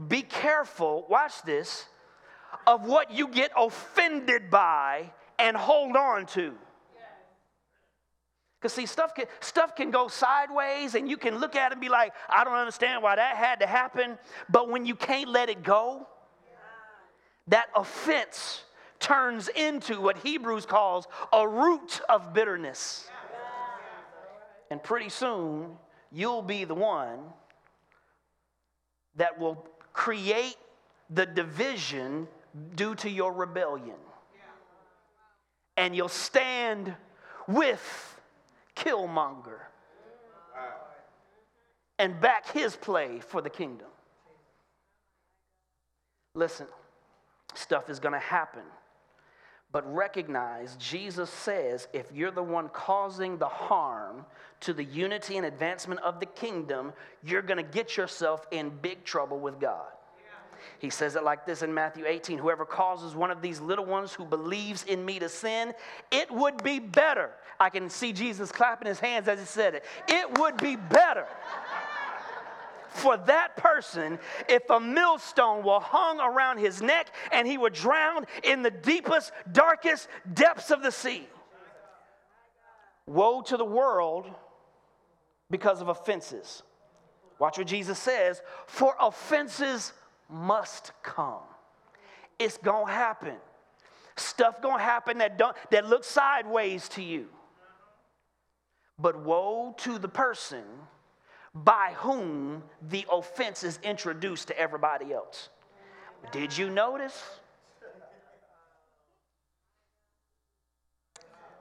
Be 0.08 0.22
careful, 0.22 1.06
watch 1.08 1.42
this, 1.42 1.86
of 2.66 2.86
what 2.86 3.12
you 3.12 3.28
get 3.28 3.52
offended 3.56 4.50
by 4.50 5.12
and 5.38 5.56
hold 5.56 5.96
on 5.96 6.26
to. 6.26 6.54
Because 8.64 8.72
see, 8.72 8.86
stuff 8.86 9.14
can, 9.14 9.26
stuff 9.40 9.76
can 9.76 9.90
go 9.90 10.08
sideways 10.08 10.94
and 10.94 11.06
you 11.06 11.18
can 11.18 11.36
look 11.36 11.54
at 11.54 11.70
it 11.70 11.72
and 11.72 11.82
be 11.82 11.90
like, 11.90 12.14
I 12.30 12.44
don't 12.44 12.54
understand 12.54 13.02
why 13.02 13.14
that 13.14 13.36
had 13.36 13.60
to 13.60 13.66
happen. 13.66 14.16
But 14.48 14.70
when 14.70 14.86
you 14.86 14.94
can't 14.94 15.28
let 15.28 15.50
it 15.50 15.62
go, 15.62 16.08
that 17.48 17.66
offense 17.76 18.62
turns 19.00 19.48
into 19.48 20.00
what 20.00 20.16
Hebrews 20.16 20.64
calls 20.64 21.06
a 21.30 21.46
root 21.46 22.00
of 22.08 22.32
bitterness. 22.32 23.06
And 24.70 24.82
pretty 24.82 25.10
soon, 25.10 25.76
you'll 26.10 26.40
be 26.40 26.64
the 26.64 26.74
one 26.74 27.18
that 29.16 29.38
will 29.38 29.68
create 29.92 30.56
the 31.10 31.26
division 31.26 32.28
due 32.76 32.94
to 32.94 33.10
your 33.10 33.30
rebellion. 33.34 33.98
And 35.76 35.94
you'll 35.94 36.08
stand 36.08 36.94
with 37.46 38.13
Killmonger 38.76 39.60
and 41.98 42.20
back 42.20 42.50
his 42.50 42.76
play 42.76 43.20
for 43.20 43.40
the 43.40 43.50
kingdom. 43.50 43.88
Listen, 46.34 46.66
stuff 47.54 47.88
is 47.88 48.00
going 48.00 48.12
to 48.12 48.18
happen. 48.18 48.62
But 49.70 49.92
recognize 49.92 50.76
Jesus 50.76 51.30
says 51.30 51.88
if 51.92 52.12
you're 52.12 52.30
the 52.30 52.42
one 52.42 52.68
causing 52.68 53.38
the 53.38 53.48
harm 53.48 54.24
to 54.60 54.72
the 54.72 54.84
unity 54.84 55.36
and 55.36 55.46
advancement 55.46 56.00
of 56.00 56.20
the 56.20 56.26
kingdom, 56.26 56.92
you're 57.24 57.42
going 57.42 57.56
to 57.56 57.70
get 57.70 57.96
yourself 57.96 58.46
in 58.50 58.70
big 58.82 59.04
trouble 59.04 59.40
with 59.40 59.58
God. 59.58 59.86
He 60.78 60.90
says 60.90 61.16
it 61.16 61.24
like 61.24 61.46
this 61.46 61.62
in 61.62 61.72
Matthew 61.72 62.06
18 62.06 62.38
Whoever 62.38 62.64
causes 62.64 63.14
one 63.14 63.30
of 63.30 63.42
these 63.42 63.60
little 63.60 63.84
ones 63.84 64.12
who 64.12 64.24
believes 64.24 64.84
in 64.84 65.04
me 65.04 65.18
to 65.18 65.28
sin, 65.28 65.74
it 66.10 66.30
would 66.30 66.62
be 66.62 66.78
better. 66.78 67.30
I 67.58 67.70
can 67.70 67.88
see 67.88 68.12
Jesus 68.12 68.50
clapping 68.50 68.88
his 68.88 69.00
hands 69.00 69.28
as 69.28 69.38
he 69.38 69.46
said 69.46 69.74
it. 69.74 69.84
It 70.08 70.38
would 70.38 70.56
be 70.56 70.76
better 70.76 71.26
for 72.94 73.16
that 73.16 73.56
person 73.56 74.18
if 74.48 74.68
a 74.70 74.78
millstone 74.78 75.64
were 75.64 75.80
hung 75.80 76.20
around 76.20 76.58
his 76.58 76.80
neck 76.80 77.08
and 77.32 77.46
he 77.46 77.58
were 77.58 77.70
drowned 77.70 78.26
in 78.42 78.62
the 78.62 78.70
deepest, 78.70 79.32
darkest 79.52 80.08
depths 80.32 80.70
of 80.70 80.82
the 80.82 80.92
sea. 80.92 81.26
Woe 83.06 83.42
to 83.42 83.56
the 83.56 83.64
world 83.64 84.30
because 85.50 85.80
of 85.80 85.88
offenses. 85.88 86.62
Watch 87.38 87.58
what 87.58 87.66
Jesus 87.66 87.98
says 87.98 88.40
for 88.66 88.94
offenses 89.00 89.92
must 90.34 90.92
come. 91.02 91.42
It's 92.38 92.58
gonna 92.58 92.90
happen. 92.90 93.36
Stuff 94.16 94.60
gonna 94.60 94.82
happen 94.82 95.18
that 95.18 95.38
don't 95.38 95.56
that 95.70 95.86
looks 95.86 96.08
sideways 96.08 96.88
to 96.90 97.02
you. 97.02 97.28
But 98.98 99.20
woe 99.20 99.74
to 99.78 99.98
the 99.98 100.08
person 100.08 100.64
by 101.54 101.94
whom 101.98 102.64
the 102.90 103.06
offense 103.10 103.62
is 103.62 103.78
introduced 103.82 104.48
to 104.48 104.58
everybody 104.58 105.12
else. 105.12 105.50
Did 106.32 106.56
you 106.56 106.70
notice? 106.70 107.22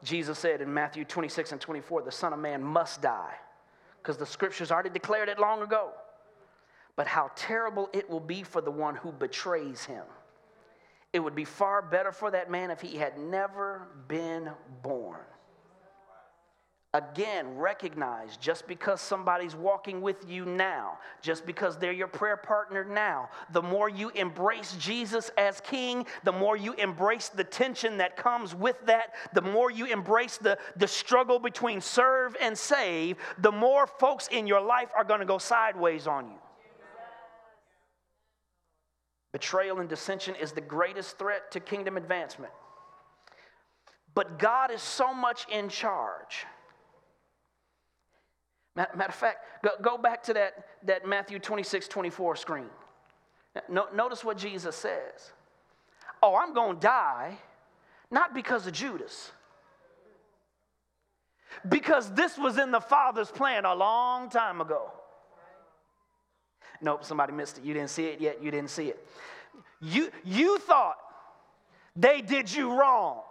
Jesus 0.04 0.38
said 0.38 0.62
in 0.62 0.74
Matthew 0.74 1.06
26 1.06 1.54
and 1.54 1.62
24, 1.62 2.02
the 2.02 2.12
Son 2.12 2.34
of 2.34 2.40
Man 2.40 2.62
must 2.62 3.02
die, 3.02 3.36
because 4.02 4.18
the 4.18 4.26
scriptures 4.26 4.70
already 4.70 4.90
declared 4.90 5.30
it 5.30 5.40
long 5.40 5.62
ago. 5.62 5.92
But 6.96 7.08
how 7.08 7.32
terrible 7.36 7.90
it 7.94 8.10
will 8.10 8.20
be 8.20 8.44
for 8.44 8.62
the 8.62 8.72
one 8.72 8.96
who 8.96 9.12
betrays 9.12 9.84
him. 9.86 10.04
It 11.12 11.20
would 11.20 11.36
be 11.36 11.46
far 11.46 11.82
better 11.82 12.12
for 12.12 12.32
that 12.32 12.50
man 12.50 12.72
if 12.72 12.82
he 12.82 12.98
had 12.98 13.18
never 13.18 13.88
been 14.08 14.50
born. 14.82 15.20
Again, 16.96 17.58
recognize 17.58 18.38
just 18.38 18.68
because 18.68 19.02
somebody's 19.02 19.56
walking 19.56 20.00
with 20.00 20.30
you 20.30 20.46
now, 20.46 21.00
just 21.24 21.44
because 21.44 21.76
they're 21.76 21.92
your 21.92 22.08
prayer 22.08 22.38
partner 22.38 22.84
now, 22.84 23.30
the 23.52 23.64
more 23.64 23.90
you 23.90 24.10
embrace 24.10 24.76
Jesus 24.80 25.32
as 25.36 25.60
King, 25.62 26.06
the 26.24 26.32
more 26.32 26.56
you 26.56 26.74
embrace 26.74 27.30
the 27.30 27.44
tension 27.44 27.98
that 27.98 28.16
comes 28.16 28.54
with 28.54 28.78
that, 28.86 29.16
the 29.34 29.42
more 29.42 29.72
you 29.72 29.86
embrace 29.86 30.38
the, 30.38 30.56
the 30.76 30.88
struggle 30.88 31.40
between 31.40 31.82
serve 31.82 32.36
and 32.40 32.56
save, 32.56 33.18
the 33.40 33.52
more 33.52 33.88
folks 33.88 34.28
in 34.28 34.46
your 34.46 34.62
life 34.62 34.90
are 34.96 35.04
going 35.04 35.20
to 35.20 35.26
go 35.26 35.40
sideways 35.40 36.06
on 36.06 36.28
you. 36.28 36.43
Betrayal 39.34 39.80
and 39.80 39.90
dissension 39.90 40.36
is 40.36 40.54
the 40.54 40.62
greatest 40.62 41.18
threat 41.18 41.52
to 41.52 41.60
kingdom 41.60 41.98
advancement. 41.98 42.54
But 44.16 44.40
God 44.40 44.72
is 44.72 44.82
so 44.82 45.14
much 45.14 45.46
in 45.52 45.68
charge 45.68 46.46
Matter 48.76 49.10
of 49.10 49.16
fact, 49.16 49.46
go, 49.84 49.98
back 49.98 50.24
to 50.24 50.34
that, 50.34 50.66
that 50.84 51.06
Matthew 51.06 51.38
26, 51.38 51.88
24 51.88 52.36
screen. 52.36 52.66
No, 53.70 53.86
notice 53.94 54.24
what 54.24 54.38
Jesus 54.38 54.76
says. 54.76 55.32
Oh, 56.24 56.36
I'm 56.36 56.54
going 56.54 56.76
to 56.78 56.82
die, 56.82 57.38
not 58.10 58.34
because 58.34 58.66
of 58.66 58.74
Judas, 58.74 59.32
because 61.70 62.12
this 62.14 62.36
was 62.38 62.58
in 62.58 62.72
the 62.72 62.80
Father's 62.80 63.30
plan 63.30 63.66
a 63.66 63.76
long 63.76 64.30
time 64.30 64.60
ago. 64.60 64.92
Nope, 66.84 67.04
somebody 67.06 67.34
missed 67.34 67.58
it. 67.58 67.64
You 67.64 67.74
didn't 67.74 67.90
see 67.90 68.06
it 68.06 68.20
yet. 68.20 68.44
You 68.44 68.52
didn't 68.52 68.70
see 68.70 68.90
it. 68.90 69.08
You, 69.82 70.12
you 70.24 70.60
thought 70.60 70.98
they 71.96 72.22
did 72.22 72.54
you 72.54 72.78
wrong. 72.78 73.22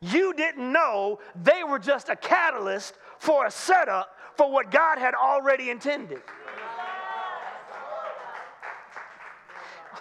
You 0.00 0.34
didn't 0.34 0.72
know 0.72 1.20
they 1.42 1.64
were 1.64 1.78
just 1.78 2.08
a 2.08 2.16
catalyst 2.16 2.94
for 3.18 3.46
a 3.46 3.50
setup 3.50 4.16
for 4.36 4.50
what 4.50 4.70
God 4.70 4.98
had 4.98 5.14
already 5.14 5.70
intended. 5.70 6.22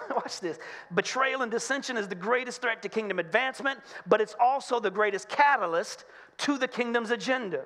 Watch 0.15 0.39
this. 0.39 0.59
Betrayal 0.93 1.41
and 1.41 1.51
dissension 1.51 1.97
is 1.97 2.07
the 2.07 2.15
greatest 2.15 2.61
threat 2.61 2.81
to 2.83 2.89
kingdom 2.89 3.19
advancement, 3.19 3.79
but 4.07 4.21
it's 4.21 4.35
also 4.39 4.79
the 4.79 4.91
greatest 4.91 5.27
catalyst 5.29 6.05
to 6.39 6.57
the 6.57 6.67
kingdom's 6.67 7.11
agenda. 7.11 7.63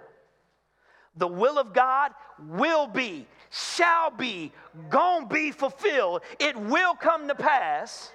The 1.17 1.28
will 1.28 1.58
of 1.58 1.73
God 1.73 2.12
will 2.47 2.88
be, 2.88 3.28
shall 3.50 4.12
be, 4.12 4.52
gonna 4.90 5.28
be 5.28 5.52
fulfilled. 5.52 6.22
It 6.40 6.56
will 6.56 6.96
come 6.96 7.28
to 7.28 7.36
pass, 7.36 8.12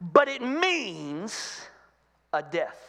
but 0.00 0.28
it 0.28 0.42
means 0.42 1.60
a 2.32 2.42
death. 2.42 2.87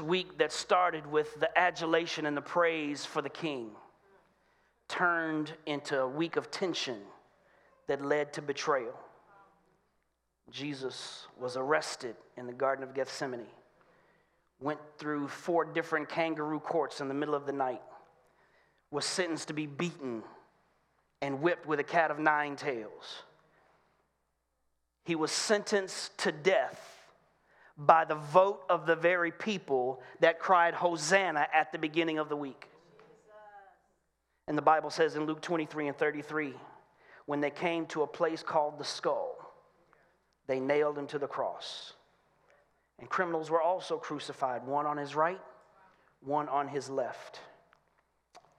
Week 0.00 0.38
that 0.38 0.52
started 0.52 1.06
with 1.06 1.38
the 1.40 1.56
adulation 1.58 2.26
and 2.26 2.36
the 2.36 2.42
praise 2.42 3.04
for 3.04 3.22
the 3.22 3.28
king 3.28 3.70
turned 4.88 5.52
into 5.66 6.00
a 6.00 6.08
week 6.08 6.36
of 6.36 6.50
tension 6.50 6.98
that 7.86 8.04
led 8.04 8.32
to 8.34 8.42
betrayal. 8.42 8.98
Jesus 10.50 11.26
was 11.38 11.56
arrested 11.56 12.16
in 12.36 12.46
the 12.46 12.52
Garden 12.52 12.82
of 12.82 12.94
Gethsemane, 12.94 13.46
went 14.60 14.80
through 14.96 15.28
four 15.28 15.64
different 15.64 16.08
kangaroo 16.08 16.60
courts 16.60 17.00
in 17.00 17.08
the 17.08 17.14
middle 17.14 17.34
of 17.34 17.44
the 17.44 17.52
night, 17.52 17.82
was 18.90 19.04
sentenced 19.04 19.48
to 19.48 19.54
be 19.54 19.66
beaten 19.66 20.22
and 21.20 21.42
whipped 21.42 21.66
with 21.66 21.80
a 21.80 21.84
cat 21.84 22.10
of 22.10 22.18
nine 22.18 22.56
tails. 22.56 23.24
He 25.04 25.14
was 25.14 25.32
sentenced 25.32 26.16
to 26.18 26.32
death 26.32 26.87
by 27.78 28.04
the 28.04 28.16
vote 28.16 28.62
of 28.68 28.86
the 28.86 28.96
very 28.96 29.30
people 29.30 30.02
that 30.18 30.40
cried 30.40 30.74
Hosanna 30.74 31.46
at 31.54 31.70
the 31.70 31.78
beginning 31.78 32.18
of 32.18 32.28
the 32.28 32.36
week. 32.36 32.68
And 34.48 34.58
the 34.58 34.62
Bible 34.62 34.90
says 34.90 35.14
in 35.14 35.26
Luke 35.26 35.40
23 35.40 35.88
and 35.88 35.96
33 35.96 36.54
when 37.26 37.40
they 37.40 37.50
came 37.50 37.86
to 37.86 38.02
a 38.02 38.06
place 38.06 38.42
called 38.42 38.78
the 38.78 38.84
skull, 38.84 39.36
they 40.46 40.58
nailed 40.58 40.98
him 40.98 41.06
to 41.08 41.18
the 41.18 41.26
cross. 41.26 41.92
And 42.98 43.08
criminals 43.08 43.50
were 43.50 43.60
also 43.60 43.96
crucified, 43.96 44.66
one 44.66 44.86
on 44.86 44.96
his 44.96 45.14
right, 45.14 45.40
one 46.20 46.48
on 46.48 46.66
his 46.66 46.90
left. 46.90 47.40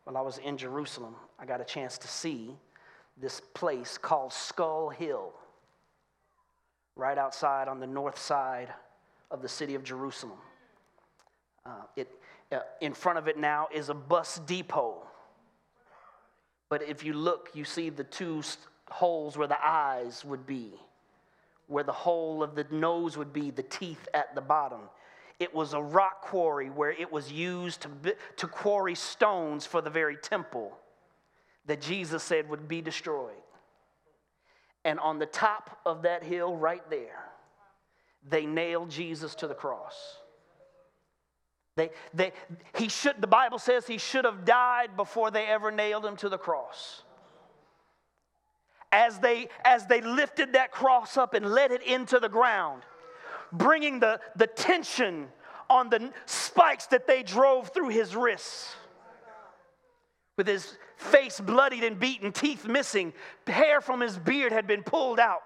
While 0.04 0.16
I 0.16 0.22
was 0.22 0.38
in 0.38 0.56
Jerusalem, 0.58 1.16
I 1.38 1.46
got 1.46 1.60
a 1.60 1.66
chance 1.66 1.98
to 1.98 2.08
see 2.08 2.56
this 3.18 3.42
place 3.54 3.98
called 3.98 4.32
Skull 4.32 4.90
Hill, 4.90 5.34
right 6.96 7.18
outside 7.18 7.68
on 7.68 7.80
the 7.80 7.88
north 7.88 8.18
side 8.18 8.70
of 9.32 9.42
the 9.42 9.50
city 9.50 9.76
of 9.76 9.84
Jerusalem. 9.84 10.38
Uh, 11.66 11.84
it, 11.96 12.10
uh, 12.52 12.60
in 12.82 12.94
front 12.94 13.18
of 13.20 13.28
it 13.28 13.38
now 13.38 13.68
is 13.74 13.90
a 13.90 13.94
bus 13.94 14.40
depot. 14.46 15.04
But 16.70 16.84
if 16.84 17.04
you 17.04 17.14
look, 17.14 17.50
you 17.54 17.64
see 17.64 17.90
the 17.90 18.04
two 18.04 18.42
holes 18.90 19.38
where 19.38 19.48
the 19.48 19.64
eyes 19.64 20.24
would 20.26 20.46
be, 20.46 20.74
where 21.68 21.84
the 21.84 21.92
hole 21.92 22.44
of 22.44 22.56
the 22.56 22.66
nose 22.72 23.18
would 23.18 23.34
be, 23.34 23.52
the 23.52 23.64
teeth 23.64 24.08
at 24.14 24.34
the 24.36 24.42
bottom. 24.42 24.82
It 25.40 25.54
was 25.54 25.74
a 25.74 25.82
rock 25.82 26.22
quarry 26.22 26.70
where 26.70 26.92
it 26.92 27.12
was 27.12 27.32
used 27.32 27.82
to, 27.82 28.16
to 28.38 28.48
quarry 28.48 28.96
stones 28.96 29.66
for 29.66 29.82
the 29.82 29.90
very 29.90 30.18
temple 30.18 30.78
that 31.66 31.82
Jesus 31.82 32.24
said 32.24 32.50
would 32.50 32.68
be 32.68 32.82
destroyed. 32.82 33.34
And 34.86 35.00
on 35.00 35.20
the 35.20 35.26
top 35.26 35.80
of 35.86 36.02
that 36.04 36.24
hill, 36.24 36.56
right 36.56 36.88
there, 36.90 37.29
they 38.28 38.46
nailed 38.46 38.90
Jesus 38.90 39.36
to 39.36 39.48
the 39.48 39.54
cross. 39.54 40.18
They, 41.76 41.92
they, 42.14 42.34
he 42.76 42.90
should, 42.90 43.22
the 43.22 43.28
Bible 43.28 43.60
says 43.60 43.88
he 43.88 43.98
should 43.98 44.26
have 44.26 44.44
died 44.44 44.98
before 44.98 45.32
they 45.32 45.46
ever 45.46 45.72
nailed 45.72 46.06
him 46.06 46.18
to 46.18 46.30
the 46.30 46.38
cross. 46.38 47.04
As 48.92 49.20
they, 49.20 49.48
as 49.64 49.86
they 49.86 50.02
lifted 50.02 50.54
that 50.54 50.72
cross 50.72 51.16
up 51.16 51.34
and 51.34 51.46
let 51.46 51.72
it 51.72 51.84
into 51.84 52.20
the 52.20 52.28
ground, 52.28 52.82
bringing 53.54 54.00
the, 54.00 54.20
the 54.36 54.48
tension 54.48 55.28
on 55.70 55.90
the 55.90 56.12
spikes 56.26 56.88
that 56.88 57.08
they 57.08 57.24
drove 57.24 57.70
through 57.70 57.90
his 57.90 58.16
wrists, 58.16 58.76
with 60.36 60.48
his 60.48 60.78
face 60.98 61.40
bloodied 61.40 61.84
and 61.84 62.00
beaten, 62.00 62.32
teeth 62.32 62.68
missing, 62.68 63.14
hair 63.48 63.80
from 63.80 64.02
his 64.02 64.18
beard 64.18 64.52
had 64.52 64.68
been 64.68 64.84
pulled 64.84 65.20
out 65.20 65.44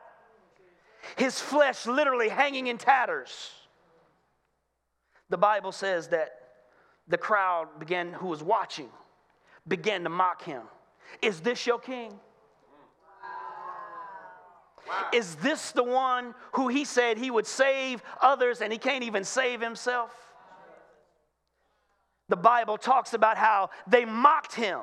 his 1.15 1.39
flesh 1.39 1.85
literally 1.85 2.29
hanging 2.29 2.67
in 2.67 2.77
tatters. 2.77 3.51
The 5.29 5.37
Bible 5.37 5.71
says 5.71 6.09
that 6.09 6.39
the 7.07 7.17
crowd 7.17 7.67
began, 7.79 8.13
who 8.13 8.27
was 8.27 8.43
watching, 8.43 8.89
began 9.67 10.03
to 10.03 10.09
mock 10.09 10.43
him. 10.43 10.63
Is 11.21 11.39
this 11.41 11.65
your 11.65 11.79
king? 11.79 12.19
Is 15.13 15.35
this 15.35 15.71
the 15.71 15.83
one 15.83 16.35
who 16.53 16.67
he 16.67 16.85
said 16.85 17.17
he 17.17 17.31
would 17.31 17.47
save 17.47 18.03
others 18.21 18.61
and 18.61 18.71
he 18.71 18.77
can't 18.77 19.03
even 19.03 19.23
save 19.23 19.61
himself? 19.61 20.11
The 22.29 22.35
Bible 22.35 22.77
talks 22.77 23.13
about 23.13 23.37
how 23.37 23.69
they 23.87 24.05
mocked 24.05 24.55
him 24.55 24.81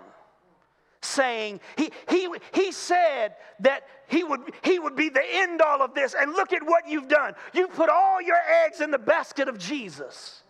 saying 1.03 1.61
he, 1.77 1.91
he, 2.09 2.29
he 2.53 2.73
said 2.73 3.37
that 3.61 3.85
he 4.09 4.25
would, 4.25 4.41
he 4.63 4.79
would 4.79 4.97
be 4.97 5.09
the 5.09 5.23
end 5.25 5.63
all 5.63 5.83
of 5.83 5.95
this 5.95 6.15
and 6.19 6.33
look 6.33 6.53
at 6.53 6.63
what 6.63 6.89
you've 6.89 7.09
done. 7.09 7.35
You 7.55 7.69
put 7.69 7.89
all 7.89 8.21
your 8.21 8.41
eggs 8.65 8.81
in 8.81 8.91
the 8.91 8.99
basket 8.99 9.49
of 9.49 9.59
jesus 9.59 10.43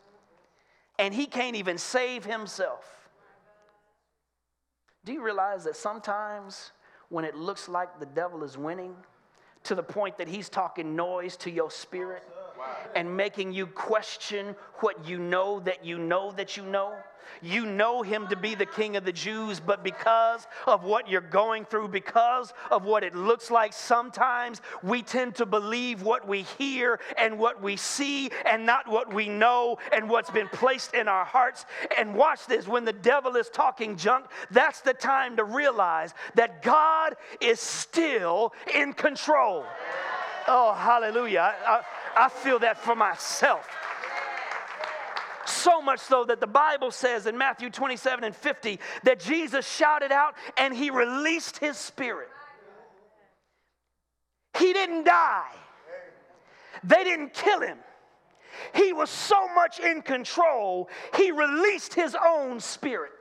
and 0.99 1.15
he 1.15 1.27
can't 1.27 1.57
even 1.57 1.79
save 1.79 2.25
himself. 2.25 2.85
Do 5.05 5.13
you 5.13 5.23
realize 5.23 5.65
that 5.65 5.77
sometimes 5.77 6.73
when 7.09 7.25
it 7.25 7.35
looks 7.35 7.69
like 7.69 7.99
the 7.99 8.07
devil 8.07 8.45
is 8.45 8.59
winning 8.59 8.95
to 9.65 9.75
the 9.75 9.83
point 9.83 10.19
that 10.19 10.29
he's 10.29 10.49
talking 10.49 10.97
noise 10.97 11.37
to 11.39 11.51
your 11.51 11.71
spirit 11.71 12.23
and 12.95 13.17
making 13.17 13.53
you 13.53 13.67
question 13.67 14.55
what 14.77 15.07
you 15.07 15.19
know 15.19 15.61
that 15.61 15.85
you 15.85 15.99
know 15.99 16.33
that 16.33 16.57
you 16.57 16.65
know 16.65 16.95
you 17.43 17.67
know 17.67 18.03
him 18.03 18.29
to 18.29 18.37
be 18.37 18.55
the 18.55 18.67
king 18.67 18.97
of 18.97 19.05
the 19.05 19.13
Jews, 19.13 19.61
but 19.61 19.83
because 19.83 20.47
of 20.67 20.85
what 20.85 21.09
you're 21.09 21.21
going 21.21 21.65
through, 21.65 21.89
because 21.89 22.53
of 22.71 22.85
what 22.85 23.05
it 23.05 23.15
looks 23.15 23.51
like, 23.51 23.73
sometimes 23.73 24.61
we 24.83 25.03
tend 25.03 25.37
to 25.37 25.47
believe 25.47 26.03
what 26.03 26.27
we 26.27 26.43
hear 26.59 27.01
and 27.19 27.39
what 27.39 27.63
we 27.63 27.77
see 27.77 28.31
and 28.47 28.67
not 28.67 28.89
what 28.89 29.13
we 29.13 29.29
know 29.29 29.79
and 29.93 30.09
what's 30.09 30.31
been 30.31 30.49
placed 30.49 30.95
in 30.95 31.09
our 31.09 31.25
hearts. 31.25 31.65
And 31.97 32.15
watch 32.15 32.47
this 32.47 32.69
when 32.69 32.85
the 32.85 32.93
devil 32.93 33.37
is 33.37 33.49
talking 33.49 33.97
junk, 33.97 34.27
that's 34.51 34.81
the 34.81 34.95
time 34.95 35.37
to 35.37 35.45
realize 35.45 36.15
that 36.35 36.63
God 36.63 37.17
is 37.41 37.61
still 37.61 38.53
in 38.75 38.93
control. 38.93 39.65
Oh, 40.49 40.75
hallelujah. 40.75 41.55
I, 41.67 41.71
I, 41.71 41.83
I 42.17 42.29
feel 42.29 42.59
that 42.61 42.79
for 42.79 42.95
myself. 42.95 43.69
So 45.47 45.83
much 45.83 46.01
so 46.01 46.25
that 46.25 46.41
the 46.41 46.47
Bible 46.47 46.91
says 46.91 47.27
in 47.27 47.37
Matthew 47.37 47.71
27 47.71 48.25
and 48.25 48.35
50 48.35 48.79
that 49.05 49.21
Jesus 49.21 49.69
shouted 49.69 50.13
out 50.13 50.35
and 50.57 50.75
he 50.75 50.91
released 50.91 51.59
his 51.59 51.77
spirit. 51.77 52.29
He 54.59 54.73
didn't 54.73 55.05
die, 55.05 55.51
they 56.85 57.05
didn't 57.05 57.33
kill 57.33 57.61
him. 57.61 57.79
He 58.75 58.93
was 58.93 59.11
so 59.11 59.49
much 59.55 59.81
in 59.81 60.03
control, 60.03 60.89
he 61.17 61.31
released 61.31 61.95
his 61.95 62.17
own 62.27 62.61
spirit. 62.61 63.13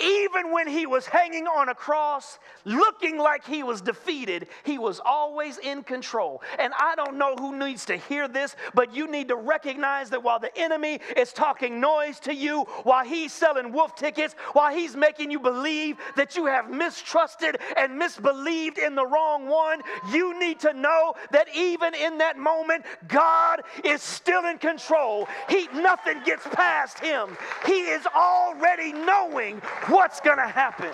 Even 0.00 0.52
when 0.52 0.66
he 0.66 0.86
was 0.86 1.06
hanging 1.06 1.46
on 1.46 1.68
a 1.68 1.74
cross, 1.74 2.38
looking 2.64 3.18
like 3.18 3.46
he 3.46 3.62
was 3.62 3.80
defeated, 3.80 4.46
he 4.64 4.78
was 4.78 5.00
always 5.04 5.58
in 5.58 5.82
control. 5.82 6.42
And 6.58 6.72
I 6.78 6.94
don't 6.94 7.18
know 7.18 7.36
who 7.36 7.58
needs 7.58 7.84
to 7.86 7.96
hear 7.96 8.26
this, 8.28 8.56
but 8.74 8.94
you 8.94 9.06
need 9.06 9.28
to 9.28 9.36
recognize 9.36 10.10
that 10.10 10.22
while 10.22 10.38
the 10.38 10.56
enemy 10.56 11.00
is 11.16 11.32
talking 11.32 11.80
noise 11.80 12.18
to 12.20 12.34
you, 12.34 12.62
while 12.84 13.04
he's 13.04 13.32
selling 13.32 13.72
wolf 13.72 13.94
tickets, 13.94 14.34
while 14.52 14.74
he's 14.74 14.96
making 14.96 15.30
you 15.30 15.38
believe 15.38 15.96
that 16.16 16.36
you 16.36 16.46
have 16.46 16.70
mistrusted 16.70 17.58
and 17.76 18.00
misbelieved 18.00 18.78
in 18.78 18.94
the 18.94 19.06
wrong 19.06 19.46
one, 19.46 19.82
you 20.10 20.38
need 20.38 20.60
to 20.60 20.72
know 20.72 21.14
that 21.30 21.48
even 21.54 21.94
in 21.94 22.18
that 22.18 22.38
moment, 22.38 22.84
God 23.08 23.62
is 23.84 24.02
still 24.02 24.46
in 24.46 24.58
control. 24.58 25.28
He 25.48 25.68
nothing 25.74 26.22
gets 26.24 26.46
past 26.48 26.98
him. 26.98 27.36
He 27.66 27.80
is 27.80 28.06
already 28.06 28.92
knowing 28.92 29.60
what's 29.90 30.20
going 30.20 30.38
to 30.38 30.46
happen. 30.46 30.90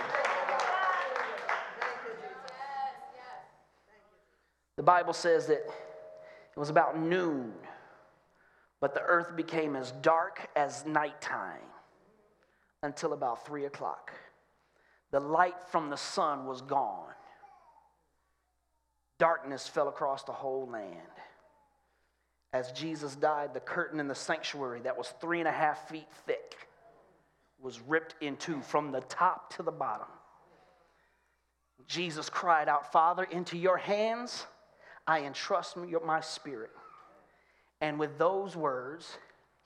The 4.76 4.82
Bible 4.82 5.12
says 5.12 5.46
that 5.46 5.64
it 5.64 6.58
was 6.58 6.70
about 6.70 6.98
noon, 6.98 7.52
but 8.80 8.94
the 8.94 9.02
earth 9.02 9.36
became 9.36 9.76
as 9.76 9.92
dark 10.02 10.48
as 10.56 10.84
nighttime 10.84 11.60
until 12.82 13.12
about 13.12 13.46
three 13.46 13.64
o'clock. 13.64 14.12
The 15.12 15.20
light 15.20 15.62
from 15.70 15.88
the 15.88 15.96
sun 15.96 16.46
was 16.46 16.60
gone. 16.60 17.12
Darkness 19.18 19.66
fell 19.66 19.88
across 19.88 20.24
the 20.24 20.32
whole 20.32 20.68
land. 20.68 20.96
As 22.52 22.70
Jesus 22.72 23.16
died, 23.16 23.54
the 23.54 23.60
curtain 23.60 23.98
in 23.98 24.08
the 24.08 24.14
sanctuary 24.14 24.80
that 24.80 24.96
was 24.96 25.12
three 25.20 25.38
and 25.38 25.48
a 25.48 25.52
half 25.52 25.88
feet 25.88 26.06
thick 26.26 26.65
was 27.60 27.80
ripped 27.80 28.14
in 28.20 28.36
two 28.36 28.60
from 28.60 28.92
the 28.92 29.00
top 29.02 29.54
to 29.56 29.62
the 29.62 29.72
bottom. 29.72 30.06
Jesus 31.86 32.28
cried 32.28 32.68
out, 32.68 32.92
Father, 32.92 33.24
into 33.24 33.56
your 33.56 33.76
hands 33.76 34.46
I 35.06 35.20
entrust 35.20 35.76
my 35.76 36.20
spirit. 36.20 36.70
And 37.80 37.98
with 37.98 38.18
those 38.18 38.56
words, 38.56 39.18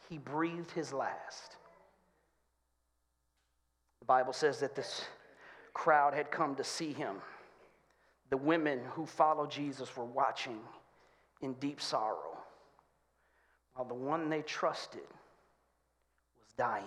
he 0.08 0.18
breathed 0.18 0.70
his 0.72 0.92
last. 0.92 1.56
The 4.00 4.06
Bible 4.06 4.32
says 4.32 4.60
that 4.60 4.74
this 4.74 5.04
crowd 5.72 6.12
had 6.12 6.30
come 6.30 6.54
to 6.56 6.64
see 6.64 6.92
him. 6.92 7.16
The 8.28 8.36
women 8.36 8.80
who 8.92 9.06
followed 9.06 9.50
Jesus 9.50 9.96
were 9.96 10.04
watching 10.04 10.58
in 11.40 11.54
deep 11.54 11.80
sorrow, 11.80 12.38
while 13.74 13.86
the 13.86 13.94
one 13.94 14.28
they 14.28 14.42
trusted 14.42 15.00
was 15.00 16.52
dying. 16.56 16.84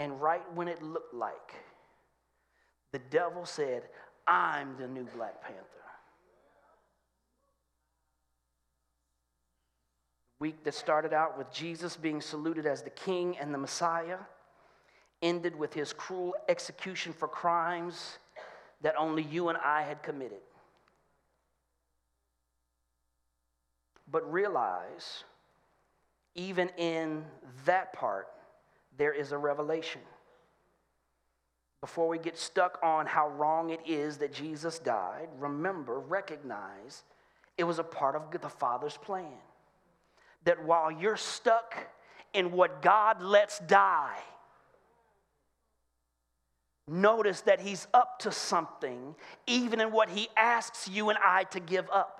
And 0.00 0.18
right 0.18 0.42
when 0.54 0.66
it 0.66 0.82
looked 0.82 1.12
like 1.12 1.54
the 2.90 2.98
devil 3.10 3.44
said, 3.44 3.82
I'm 4.26 4.74
the 4.78 4.88
new 4.88 5.06
Black 5.14 5.42
Panther. 5.42 5.60
The 10.38 10.44
week 10.44 10.64
that 10.64 10.72
started 10.72 11.12
out 11.12 11.36
with 11.36 11.52
Jesus 11.52 11.96
being 11.96 12.22
saluted 12.22 12.64
as 12.64 12.82
the 12.82 12.90
king 12.90 13.36
and 13.38 13.52
the 13.52 13.58
Messiah 13.58 14.16
ended 15.20 15.54
with 15.54 15.74
his 15.74 15.92
cruel 15.92 16.34
execution 16.48 17.12
for 17.12 17.28
crimes 17.28 18.16
that 18.80 18.94
only 18.96 19.22
you 19.22 19.50
and 19.50 19.58
I 19.58 19.82
had 19.82 20.02
committed. 20.02 20.40
But 24.10 24.32
realize, 24.32 25.24
even 26.34 26.70
in 26.78 27.22
that 27.66 27.92
part, 27.92 28.28
there 29.00 29.14
is 29.14 29.32
a 29.32 29.38
revelation. 29.38 30.02
Before 31.80 32.06
we 32.06 32.18
get 32.18 32.36
stuck 32.36 32.78
on 32.82 33.06
how 33.06 33.30
wrong 33.30 33.70
it 33.70 33.80
is 33.86 34.18
that 34.18 34.30
Jesus 34.30 34.78
died, 34.78 35.28
remember, 35.38 35.98
recognize 35.98 37.04
it 37.56 37.64
was 37.64 37.78
a 37.78 37.82
part 37.82 38.14
of 38.14 38.30
the 38.30 38.50
Father's 38.50 38.98
plan. 38.98 39.38
That 40.44 40.62
while 40.66 40.92
you're 40.92 41.16
stuck 41.16 41.74
in 42.34 42.52
what 42.52 42.82
God 42.82 43.22
lets 43.22 43.60
die, 43.60 44.18
notice 46.86 47.40
that 47.42 47.58
He's 47.58 47.86
up 47.94 48.18
to 48.18 48.30
something, 48.30 49.14
even 49.46 49.80
in 49.80 49.92
what 49.92 50.10
He 50.10 50.28
asks 50.36 50.88
you 50.88 51.08
and 51.08 51.18
I 51.24 51.44
to 51.44 51.60
give 51.60 51.88
up. 51.90 52.19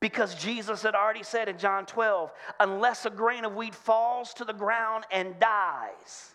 Because 0.00 0.34
Jesus 0.36 0.82
had 0.82 0.94
already 0.94 1.24
said 1.24 1.48
in 1.48 1.58
John 1.58 1.84
12, 1.84 2.32
unless 2.60 3.04
a 3.04 3.10
grain 3.10 3.44
of 3.44 3.56
wheat 3.56 3.74
falls 3.74 4.32
to 4.34 4.44
the 4.44 4.52
ground 4.52 5.04
and 5.10 5.38
dies, 5.40 6.34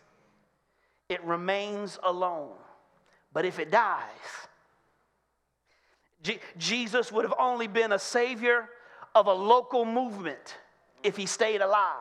it 1.07 1.23
remains 1.23 1.97
alone. 2.03 2.57
But 3.31 3.45
if 3.45 3.59
it 3.59 3.71
dies, 3.71 4.01
Jesus 6.57 7.11
would 7.11 7.25
have 7.25 7.33
only 7.39 7.67
been 7.67 7.91
a 7.93 7.99
savior 7.99 8.69
of 9.15 9.27
a 9.27 9.33
local 9.33 9.85
movement 9.85 10.57
if 11.01 11.15
he 11.15 11.25
stayed 11.25 11.61
alive. 11.61 11.99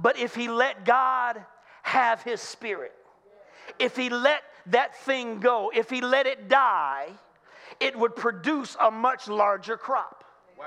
But 0.00 0.18
if 0.18 0.34
he 0.34 0.48
let 0.48 0.84
God 0.84 1.44
have 1.82 2.22
his 2.22 2.40
spirit, 2.40 2.92
if 3.78 3.96
he 3.96 4.08
let 4.08 4.42
that 4.66 4.96
thing 5.04 5.40
go, 5.40 5.70
if 5.74 5.90
he 5.90 6.00
let 6.00 6.26
it 6.26 6.48
die, 6.48 7.08
it 7.80 7.98
would 7.98 8.16
produce 8.16 8.76
a 8.80 8.90
much 8.90 9.28
larger 9.28 9.76
crop. 9.76 10.24
Wow. 10.58 10.66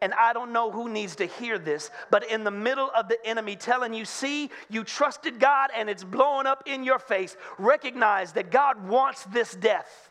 And 0.00 0.12
I 0.14 0.32
don't 0.32 0.52
know 0.52 0.70
who 0.70 0.88
needs 0.88 1.16
to 1.16 1.26
hear 1.26 1.58
this, 1.58 1.90
but 2.10 2.30
in 2.30 2.44
the 2.44 2.50
middle 2.50 2.90
of 2.94 3.08
the 3.08 3.18
enemy 3.24 3.56
telling 3.56 3.94
you, 3.94 4.04
see, 4.04 4.50
you 4.68 4.84
trusted 4.84 5.40
God 5.40 5.70
and 5.74 5.88
it's 5.88 6.04
blowing 6.04 6.46
up 6.46 6.64
in 6.66 6.84
your 6.84 6.98
face, 6.98 7.36
recognize 7.58 8.32
that 8.32 8.50
God 8.50 8.86
wants 8.86 9.24
this 9.24 9.54
death. 9.54 10.10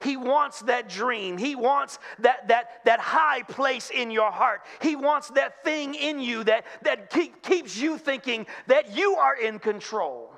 He 0.00 0.16
wants 0.16 0.60
that 0.62 0.88
dream. 0.88 1.36
He 1.36 1.56
wants 1.56 1.98
that, 2.20 2.46
that, 2.46 2.84
that 2.84 3.00
high 3.00 3.42
place 3.42 3.90
in 3.90 4.12
your 4.12 4.30
heart. 4.30 4.62
He 4.80 4.94
wants 4.94 5.28
that 5.30 5.64
thing 5.64 5.96
in 5.96 6.20
you 6.20 6.44
that, 6.44 6.64
that 6.82 7.10
keep, 7.10 7.42
keeps 7.42 7.76
you 7.76 7.98
thinking 7.98 8.46
that 8.68 8.96
you 8.96 9.16
are 9.16 9.34
in 9.34 9.58
control. 9.58 10.32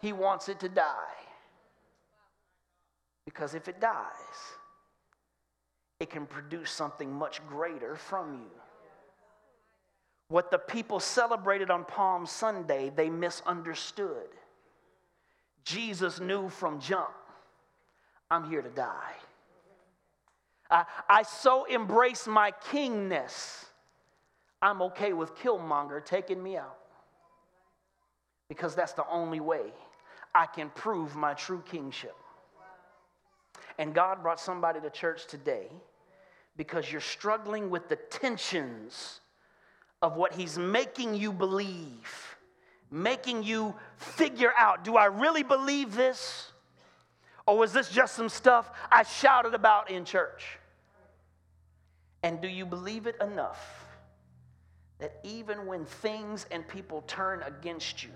He 0.00 0.12
wants 0.12 0.48
it 0.48 0.60
to 0.60 0.68
die. 0.68 1.17
Because 3.28 3.52
if 3.54 3.68
it 3.68 3.78
dies, 3.78 4.56
it 6.00 6.08
can 6.08 6.24
produce 6.24 6.70
something 6.70 7.12
much 7.12 7.46
greater 7.46 7.94
from 7.94 8.32
you. 8.32 8.60
What 10.28 10.50
the 10.50 10.56
people 10.56 10.98
celebrated 10.98 11.70
on 11.70 11.84
Palm 11.84 12.24
Sunday, 12.24 12.90
they 12.96 13.10
misunderstood. 13.10 14.28
Jesus 15.62 16.20
knew 16.20 16.48
from 16.48 16.80
jump, 16.80 17.10
I'm 18.30 18.48
here 18.48 18.62
to 18.62 18.70
die. 18.70 19.12
I, 20.70 20.86
I 21.06 21.22
so 21.22 21.66
embrace 21.66 22.26
my 22.26 22.52
kingness, 22.70 23.66
I'm 24.62 24.80
okay 24.80 25.12
with 25.12 25.34
Killmonger 25.34 26.02
taking 26.02 26.42
me 26.42 26.56
out. 26.56 26.78
Because 28.48 28.74
that's 28.74 28.94
the 28.94 29.06
only 29.06 29.40
way 29.40 29.74
I 30.34 30.46
can 30.46 30.70
prove 30.70 31.14
my 31.14 31.34
true 31.34 31.62
kingship. 31.70 32.16
And 33.78 33.94
God 33.94 34.22
brought 34.22 34.40
somebody 34.40 34.80
to 34.80 34.90
church 34.90 35.26
today 35.26 35.68
because 36.56 36.90
you're 36.90 37.00
struggling 37.00 37.70
with 37.70 37.88
the 37.88 37.96
tensions 37.96 39.20
of 40.02 40.16
what 40.16 40.34
He's 40.34 40.58
making 40.58 41.14
you 41.14 41.32
believe, 41.32 42.36
making 42.90 43.42
you 43.42 43.74
figure 43.96 44.52
out 44.58 44.84
do 44.84 44.96
I 44.96 45.06
really 45.06 45.42
believe 45.42 45.94
this? 45.94 46.52
Or 47.46 47.56
was 47.56 47.72
this 47.72 47.88
just 47.88 48.14
some 48.14 48.28
stuff 48.28 48.70
I 48.90 49.04
shouted 49.04 49.54
about 49.54 49.90
in 49.90 50.04
church? 50.04 50.58
And 52.22 52.40
do 52.42 52.48
you 52.48 52.66
believe 52.66 53.06
it 53.06 53.16
enough 53.22 53.86
that 54.98 55.20
even 55.22 55.66
when 55.66 55.84
things 55.84 56.46
and 56.50 56.66
people 56.66 57.04
turn 57.06 57.42
against 57.42 58.02
you, 58.02 58.10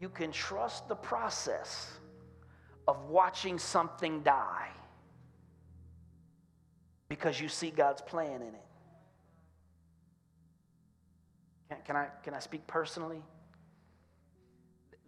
you 0.00 0.08
can 0.08 0.32
trust 0.32 0.88
the 0.88 0.94
process 0.94 1.92
of 2.88 3.08
watching 3.08 3.58
something 3.58 4.22
die 4.22 4.68
because 7.08 7.40
you 7.40 7.48
see 7.48 7.70
God's 7.70 8.00
plan 8.00 8.36
in 8.36 8.54
it. 8.54 8.66
Can, 11.68 11.78
can, 11.84 11.96
I, 11.96 12.06
can 12.22 12.34
I 12.34 12.38
speak 12.38 12.66
personally? 12.66 13.22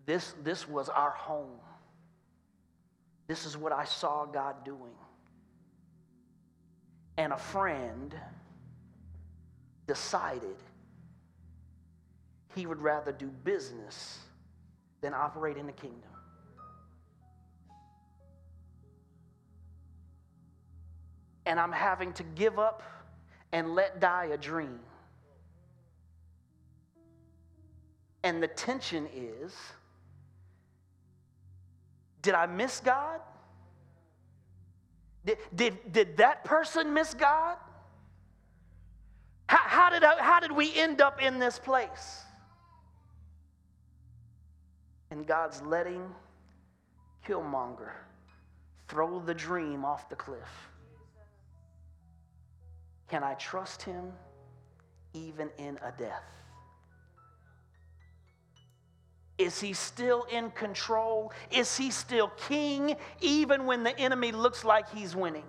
This, 0.04 0.34
this 0.42 0.68
was 0.68 0.88
our 0.88 1.10
home. 1.10 1.58
This 3.28 3.46
is 3.46 3.56
what 3.56 3.72
I 3.72 3.84
saw 3.84 4.24
God 4.24 4.64
doing. 4.64 4.94
And 7.16 7.32
a 7.32 7.36
friend 7.36 8.14
decided 9.86 10.56
he 12.54 12.66
would 12.66 12.80
rather 12.80 13.12
do 13.12 13.26
business 13.26 14.18
than 15.00 15.14
operate 15.14 15.56
in 15.56 15.66
the 15.66 15.72
kingdom. 15.72 16.10
And 21.46 21.58
I'm 21.58 21.72
having 21.72 22.12
to 22.14 22.22
give 22.22 22.58
up 22.58 22.82
and 23.52 23.74
let 23.74 24.00
die 24.00 24.30
a 24.32 24.36
dream. 24.36 24.78
And 28.24 28.42
the 28.42 28.48
tension 28.48 29.08
is 29.14 29.54
did 32.22 32.34
I 32.34 32.46
miss 32.46 32.78
God? 32.78 33.20
Did, 35.24 35.38
did, 35.54 35.92
did 35.92 36.16
that 36.18 36.44
person 36.44 36.94
miss 36.94 37.14
God? 37.14 37.56
How, 39.48 39.58
how, 39.58 39.90
did 39.90 40.04
I, 40.04 40.22
how 40.22 40.40
did 40.40 40.52
we 40.52 40.72
end 40.76 41.00
up 41.00 41.20
in 41.20 41.38
this 41.38 41.58
place? 41.58 42.22
And 45.10 45.26
God's 45.26 45.60
letting 45.62 46.08
Killmonger 47.26 47.90
throw 48.88 49.20
the 49.20 49.34
dream 49.34 49.84
off 49.84 50.08
the 50.08 50.16
cliff. 50.16 50.70
Can 53.12 53.22
I 53.22 53.34
trust 53.34 53.82
him 53.82 54.10
even 55.12 55.50
in 55.58 55.78
a 55.82 55.92
death? 55.98 56.24
Is 59.36 59.60
he 59.60 59.74
still 59.74 60.22
in 60.32 60.50
control? 60.52 61.30
Is 61.50 61.76
he 61.76 61.90
still 61.90 62.32
king 62.48 62.96
even 63.20 63.66
when 63.66 63.82
the 63.82 63.94
enemy 63.98 64.32
looks 64.32 64.64
like 64.64 64.90
he's 64.94 65.14
winning? 65.14 65.44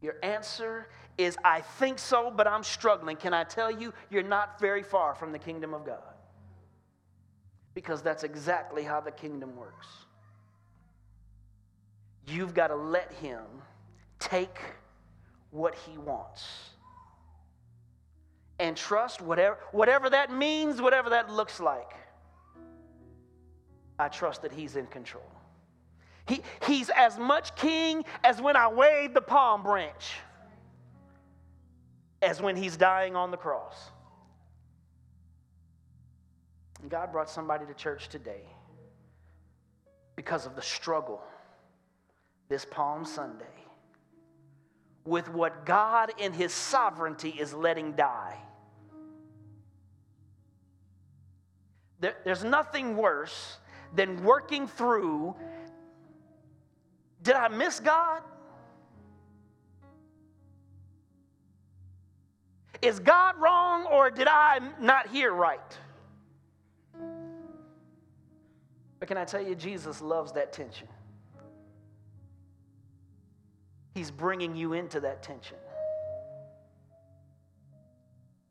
Your 0.00 0.14
answer 0.22 0.88
is 1.18 1.36
I 1.44 1.60
think 1.60 1.98
so, 1.98 2.32
but 2.34 2.48
I'm 2.48 2.62
struggling. 2.62 3.18
Can 3.18 3.34
I 3.34 3.44
tell 3.44 3.70
you, 3.70 3.92
you're 4.08 4.22
not 4.22 4.58
very 4.58 4.82
far 4.82 5.14
from 5.14 5.32
the 5.32 5.38
kingdom 5.38 5.74
of 5.74 5.84
God? 5.84 6.14
Because 7.74 8.00
that's 8.00 8.24
exactly 8.24 8.82
how 8.82 8.98
the 8.98 9.12
kingdom 9.12 9.56
works. 9.56 9.88
You've 12.26 12.54
got 12.54 12.68
to 12.68 12.76
let 12.76 13.12
him 13.12 13.42
take 14.22 14.58
what 15.50 15.74
he 15.74 15.98
wants 15.98 16.46
and 18.58 18.76
trust 18.76 19.20
whatever, 19.20 19.58
whatever 19.72 20.08
that 20.10 20.32
means, 20.32 20.80
whatever 20.80 21.10
that 21.10 21.30
looks 21.30 21.60
like. 21.60 21.94
I 23.98 24.08
trust 24.08 24.42
that 24.42 24.52
he's 24.52 24.76
in 24.76 24.86
control. 24.86 25.30
He, 26.26 26.42
he's 26.66 26.88
as 26.90 27.18
much 27.18 27.54
king 27.56 28.04
as 28.22 28.40
when 28.40 28.56
I 28.56 28.68
waved 28.68 29.14
the 29.14 29.20
palm 29.20 29.62
branch, 29.62 30.14
as 32.20 32.40
when 32.40 32.56
he's 32.56 32.76
dying 32.76 33.16
on 33.16 33.30
the 33.30 33.36
cross. 33.36 33.90
And 36.80 36.90
God 36.90 37.12
brought 37.12 37.28
somebody 37.28 37.66
to 37.66 37.74
church 37.74 38.08
today 38.08 38.42
because 40.16 40.46
of 40.46 40.54
the 40.56 40.62
struggle 40.62 41.22
this 42.48 42.64
Palm 42.64 43.04
Sunday 43.04 43.44
with 45.04 45.28
what 45.28 45.66
God 45.66 46.12
in 46.18 46.32
His 46.32 46.52
sovereignty 46.52 47.30
is 47.30 47.52
letting 47.52 47.92
die. 47.92 48.38
There, 52.00 52.16
there's 52.24 52.44
nothing 52.44 52.96
worse 52.96 53.58
than 53.94 54.22
working 54.24 54.66
through 54.66 55.34
did 57.22 57.36
I 57.36 57.48
miss 57.48 57.78
God? 57.78 58.22
Is 62.80 62.98
God 62.98 63.40
wrong 63.40 63.86
or 63.86 64.10
did 64.10 64.26
I 64.26 64.58
not 64.80 65.08
hear 65.08 65.32
right? 65.32 65.60
But 68.98 69.06
can 69.06 69.16
I 69.16 69.24
tell 69.24 69.40
you, 69.40 69.54
Jesus 69.54 70.00
loves 70.00 70.32
that 70.32 70.52
tension. 70.52 70.88
He's 73.94 74.10
bringing 74.10 74.56
you 74.56 74.72
into 74.72 75.00
that 75.00 75.22
tension 75.22 75.58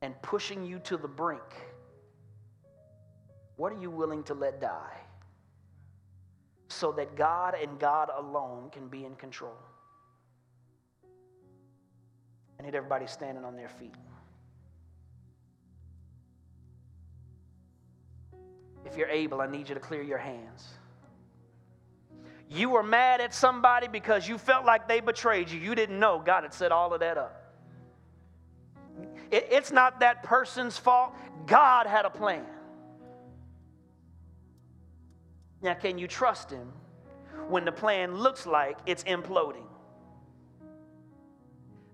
and 0.02 0.20
pushing 0.22 0.64
you 0.64 0.80
to 0.80 0.98
the 0.98 1.08
brink. 1.08 1.42
What 3.58 3.72
are 3.72 3.80
you 3.80 3.92
willing 3.92 4.24
to 4.24 4.34
let 4.34 4.60
die 4.60 4.98
so 6.70 6.92
that 6.94 7.16
God 7.16 7.56
and 7.62 7.80
God 7.80 8.10
alone 8.16 8.70
can 8.72 8.88
be 8.88 9.06
in 9.06 9.16
control? 9.16 9.58
I 12.60 12.64
need 12.64 12.76
everybody 12.76 13.08
standing 13.08 13.44
on 13.44 13.56
their 13.56 13.70
feet. 13.70 13.96
If 18.86 18.98
you're 18.98 19.10
able, 19.10 19.42
I 19.42 19.48
need 19.48 19.70
you 19.70 19.76
to 19.76 19.82
clear 19.82 20.04
your 20.04 20.18
hands. 20.18 20.74
You 22.54 22.70
were 22.70 22.84
mad 22.84 23.22
at 23.22 23.34
somebody 23.34 23.88
because 23.88 24.28
you 24.28 24.38
felt 24.38 24.66
like 24.66 24.86
they 24.86 24.99
betrayed 24.99 25.49
you. 25.49 25.58
You 25.58 25.74
didn't 25.74 25.97
know 25.97 26.22
God 26.24 26.43
had 26.43 26.54
set 26.54 26.74
all 26.74 26.93
of 26.93 26.99
that 26.99 27.18
up. 27.18 27.56
It, 29.32 29.47
it's 29.49 29.72
not 29.72 30.02
that 30.02 30.24
person's 30.24 30.78
fault. 30.78 31.14
God 31.47 31.88
had 31.88 32.04
a 32.04 32.10
plan. 32.10 32.45
Now, 35.62 35.76
can 35.76 35.97
you 35.97 36.10
trust 36.10 36.52
Him 36.52 36.74
when 37.47 37.64
the 37.64 37.72
plan 37.72 38.16
looks 38.16 38.45
like 38.45 38.78
it's 38.86 39.06
imploding? 39.06 39.64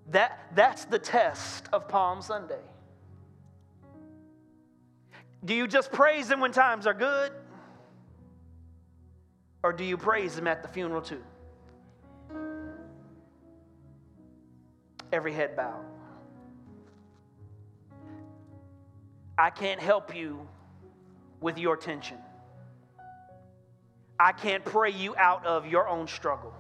That, 0.09 0.39
that's 0.55 0.85
the 0.85 0.97
test 0.97 1.69
of 1.71 1.87
Palm 1.87 2.19
Sunday. 2.23 2.63
Do 5.45 5.53
you 5.53 5.67
just 5.67 5.91
praise 5.91 6.31
Him 6.31 6.39
when 6.39 6.51
times 6.51 6.87
are 6.87 6.95
good? 6.95 7.31
Or 9.63 9.73
do 9.73 9.83
you 9.83 9.97
praise 9.97 10.37
Him 10.37 10.47
at 10.47 10.61
the 10.61 10.67
funeral 10.67 11.01
too? 11.01 11.23
Every 15.11 15.33
head 15.33 15.55
bowed. 15.55 15.85
I 19.37 19.49
can't 19.49 19.79
help 19.79 20.15
you 20.15 20.47
with 21.41 21.57
your 21.57 21.77
tension. 21.77 22.17
I 24.19 24.31
can't 24.31 24.65
pray 24.65 24.91
you 24.91 25.15
out 25.15 25.45
of 25.45 25.67
your 25.67 25.87
own 25.87 26.07
struggle. 26.07 26.53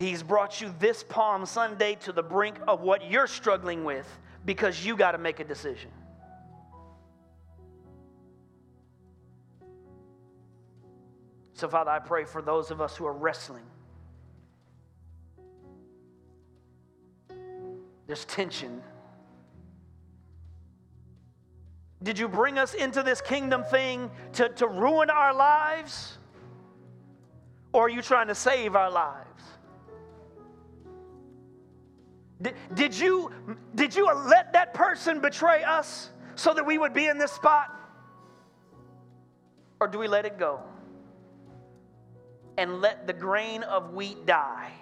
He's 0.00 0.22
brought 0.22 0.60
you 0.60 0.74
this 0.78 1.02
Palm 1.02 1.44
Sunday 1.46 1.96
to 1.96 2.12
the 2.12 2.22
brink 2.22 2.56
of 2.66 2.82
what 2.82 3.10
you're 3.10 3.26
struggling 3.26 3.84
with 3.84 4.06
because 4.44 4.84
you 4.84 4.96
got 4.96 5.12
to 5.12 5.18
make 5.18 5.40
a 5.40 5.44
decision. 5.44 5.90
So, 11.58 11.66
Father, 11.66 11.90
I 11.90 11.98
pray 11.98 12.24
for 12.24 12.40
those 12.40 12.70
of 12.70 12.80
us 12.80 12.96
who 12.96 13.04
are 13.04 13.12
wrestling. 13.12 13.64
There's 18.06 18.24
tension. 18.26 18.80
Did 22.00 22.16
you 22.16 22.28
bring 22.28 22.58
us 22.58 22.74
into 22.74 23.02
this 23.02 23.20
kingdom 23.20 23.64
thing 23.64 24.08
to, 24.34 24.50
to 24.50 24.68
ruin 24.68 25.10
our 25.10 25.34
lives? 25.34 26.18
Or 27.72 27.86
are 27.86 27.88
you 27.88 28.02
trying 28.02 28.28
to 28.28 28.36
save 28.36 28.76
our 28.76 28.92
lives? 28.92 29.42
Did, 32.40 32.54
did, 32.74 32.96
you, 32.96 33.32
did 33.74 33.96
you 33.96 34.06
let 34.06 34.52
that 34.52 34.74
person 34.74 35.18
betray 35.18 35.64
us 35.64 36.10
so 36.36 36.54
that 36.54 36.64
we 36.64 36.78
would 36.78 36.94
be 36.94 37.06
in 37.08 37.18
this 37.18 37.32
spot? 37.32 37.74
Or 39.80 39.88
do 39.88 39.98
we 39.98 40.06
let 40.06 40.24
it 40.24 40.38
go? 40.38 40.62
And 42.58 42.80
let 42.80 43.06
the 43.06 43.12
grain 43.12 43.62
of 43.62 43.94
wheat 43.94 44.26
die? 44.26 44.72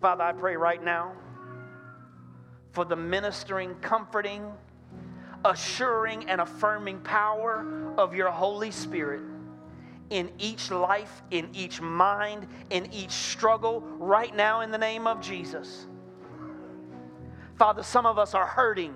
Father, 0.00 0.24
I 0.24 0.32
pray 0.32 0.56
right 0.56 0.82
now 0.82 1.12
for 2.72 2.86
the 2.86 2.96
ministering, 2.96 3.74
comforting, 3.82 4.50
assuring, 5.44 6.26
and 6.30 6.40
affirming 6.40 7.00
power 7.00 7.92
of 7.98 8.14
your 8.14 8.30
Holy 8.30 8.70
Spirit 8.70 9.20
in 10.08 10.30
each 10.38 10.70
life, 10.70 11.22
in 11.30 11.50
each 11.52 11.82
mind, 11.82 12.48
in 12.70 12.90
each 12.94 13.10
struggle 13.10 13.82
right 13.98 14.34
now 14.34 14.62
in 14.62 14.70
the 14.70 14.78
name 14.78 15.06
of 15.06 15.20
Jesus. 15.20 15.86
Father, 17.58 17.82
some 17.82 18.06
of 18.06 18.18
us 18.18 18.32
are 18.32 18.46
hurting. 18.46 18.94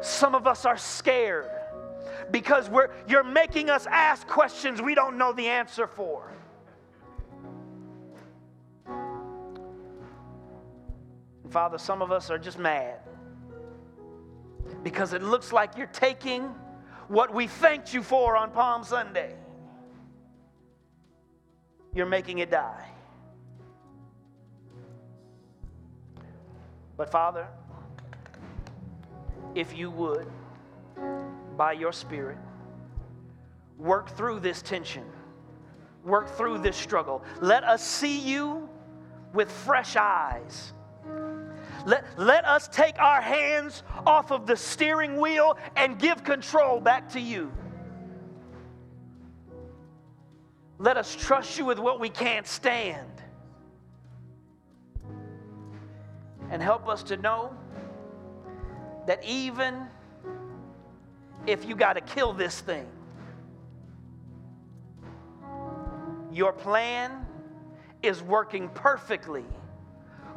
Some 0.00 0.34
of 0.34 0.48
us 0.48 0.64
are 0.64 0.76
scared 0.76 1.48
because 2.30 2.68
we're, 2.68 2.90
you're 3.08 3.24
making 3.24 3.70
us 3.70 3.86
ask 3.86 4.26
questions 4.26 4.80
we 4.80 4.94
don't 4.94 5.18
know 5.18 5.32
the 5.32 5.48
answer 5.48 5.86
for. 5.86 6.32
Father, 11.50 11.76
some 11.76 12.00
of 12.00 12.10
us 12.10 12.30
are 12.30 12.38
just 12.38 12.58
mad 12.58 13.00
because 14.82 15.12
it 15.12 15.22
looks 15.22 15.52
like 15.52 15.76
you're 15.76 15.86
taking 15.88 16.44
what 17.08 17.32
we 17.34 17.46
thanked 17.46 17.92
you 17.92 18.02
for 18.02 18.36
on 18.36 18.50
Palm 18.50 18.84
Sunday. 18.84 19.34
You're 21.94 22.06
making 22.06 22.38
it 22.38 22.50
die. 22.50 22.88
But 26.96 27.10
Father, 27.10 27.46
if 29.54 29.76
you 29.76 29.90
would, 29.90 30.26
by 31.56 31.72
your 31.72 31.92
Spirit, 31.92 32.38
work 33.78 34.10
through 34.16 34.40
this 34.40 34.62
tension, 34.62 35.04
work 36.04 36.30
through 36.30 36.58
this 36.58 36.76
struggle. 36.76 37.22
Let 37.40 37.64
us 37.64 37.86
see 37.86 38.18
you 38.18 38.68
with 39.32 39.50
fresh 39.50 39.96
eyes 39.96 40.72
let, 41.86 42.04
let 42.16 42.44
us 42.44 42.68
take 42.68 42.98
our 42.98 43.20
hands 43.20 43.82
off 44.06 44.30
of 44.30 44.46
the 44.46 44.56
steering 44.56 45.20
wheel 45.20 45.58
and 45.76 45.98
give 45.98 46.22
control 46.24 46.80
back 46.80 47.08
to 47.10 47.20
you. 47.20 47.50
Let 50.78 50.96
us 50.96 51.14
trust 51.14 51.58
you 51.58 51.64
with 51.64 51.78
what 51.78 52.00
we 52.00 52.08
can't 52.08 52.46
stand. 52.46 53.08
And 56.50 56.62
help 56.62 56.88
us 56.88 57.02
to 57.04 57.16
know 57.16 57.56
that 59.06 59.24
even 59.24 59.86
if 61.46 61.64
you 61.64 61.74
got 61.74 61.94
to 61.94 62.00
kill 62.00 62.32
this 62.32 62.60
thing, 62.60 62.86
your 66.32 66.52
plan 66.52 67.26
is 68.02 68.22
working 68.22 68.68
perfectly 68.70 69.44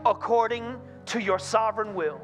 according 0.06 0.80
to 1.06 1.20
your 1.20 1.40
sovereign 1.40 1.96
will. 1.96 2.22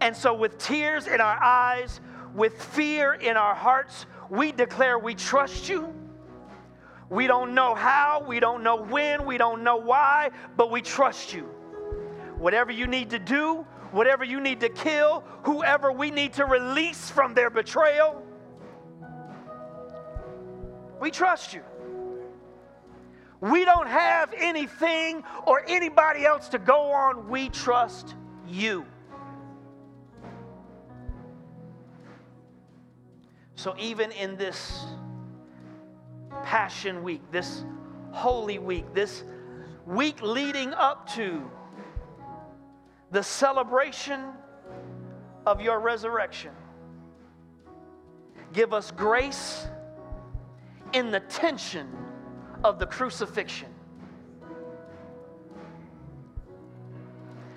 And 0.00 0.16
so, 0.16 0.32
with 0.32 0.58
tears 0.58 1.06
in 1.06 1.20
our 1.20 1.42
eyes, 1.42 2.00
with 2.34 2.62
fear 2.62 3.14
in 3.14 3.36
our 3.36 3.54
hearts, 3.54 4.06
we 4.30 4.52
declare 4.52 4.98
we 4.98 5.14
trust 5.14 5.68
you. 5.68 5.92
We 7.10 7.26
don't 7.26 7.54
know 7.54 7.74
how, 7.74 8.24
we 8.26 8.38
don't 8.40 8.62
know 8.62 8.76
when, 8.76 9.26
we 9.26 9.36
don't 9.36 9.64
know 9.64 9.76
why, 9.76 10.30
but 10.56 10.70
we 10.70 10.80
trust 10.80 11.34
you. 11.34 11.42
Whatever 12.38 12.70
you 12.70 12.86
need 12.86 13.10
to 13.10 13.18
do, 13.18 13.66
whatever 13.92 14.24
you 14.24 14.40
need 14.40 14.60
to 14.60 14.68
kill, 14.68 15.24
whoever 15.44 15.92
we 15.92 16.10
need 16.10 16.34
to 16.34 16.44
release 16.44 17.10
from 17.10 17.34
their 17.34 17.50
betrayal, 17.50 18.22
we 21.00 21.10
trust 21.10 21.54
you. 21.54 21.62
We 23.40 23.64
don't 23.64 23.86
have 23.88 24.34
anything 24.36 25.24
or 25.46 25.64
anybody 25.66 26.26
else 26.26 26.48
to 26.50 26.58
go 26.58 26.92
on. 26.92 27.28
We 27.28 27.48
trust 27.48 28.14
you. 28.46 28.84
So, 33.54 33.74
even 33.78 34.10
in 34.12 34.36
this 34.36 34.84
Passion 36.44 37.02
Week, 37.02 37.22
this 37.30 37.64
Holy 38.10 38.58
Week, 38.58 38.92
this 38.94 39.24
week 39.86 40.20
leading 40.22 40.72
up 40.74 41.12
to 41.14 41.50
the 43.10 43.22
celebration 43.22 44.24
of 45.46 45.60
your 45.60 45.80
resurrection, 45.80 46.52
give 48.52 48.72
us 48.72 48.90
grace 48.90 49.66
in 50.92 51.10
the 51.10 51.20
tension 51.20 51.88
of 52.64 52.78
the 52.78 52.86
crucifixion. 52.86 53.68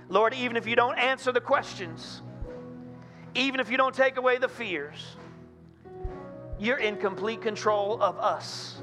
Lord, 0.10 0.34
even 0.34 0.58
if 0.58 0.68
you 0.68 0.76
don't 0.76 0.98
answer 0.98 1.32
the 1.32 1.42
questions, 1.42 2.22
even 3.36 3.60
if 3.60 3.70
you 3.70 3.78
don't 3.78 3.96
take 3.96 4.18
away 4.18 4.38
the 4.38 4.48
fears, 4.48 5.18
you're 6.60 6.78
in 6.78 6.98
complete 6.98 7.42
control 7.42 8.02
of 8.02 8.18
us. 8.20 8.82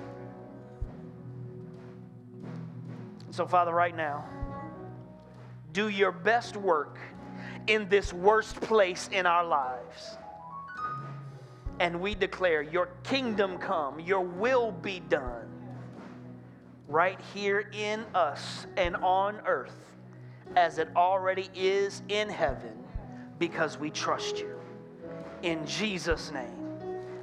So, 3.30 3.46
Father, 3.46 3.72
right 3.72 3.96
now, 3.96 4.28
do 5.80 5.88
your 5.88 6.12
best 6.12 6.58
work 6.58 6.98
in 7.66 7.88
this 7.88 8.12
worst 8.12 8.60
place 8.60 9.08
in 9.12 9.24
our 9.24 9.46
lives. 9.46 10.18
And 11.78 12.02
we 12.02 12.14
declare, 12.14 12.60
Your 12.60 12.90
kingdom 13.02 13.56
come, 13.56 13.98
Your 13.98 14.20
will 14.20 14.72
be 14.72 15.00
done 15.08 15.48
right 16.86 17.18
here 17.32 17.70
in 17.72 18.04
us 18.14 18.66
and 18.76 18.94
on 18.96 19.36
earth 19.46 19.78
as 20.54 20.76
it 20.76 20.88
already 20.96 21.48
is 21.54 22.02
in 22.10 22.28
heaven 22.28 22.76
because 23.38 23.78
we 23.78 23.88
trust 23.88 24.38
you. 24.38 24.60
In 25.42 25.64
Jesus' 25.64 26.30
name, 26.30 26.76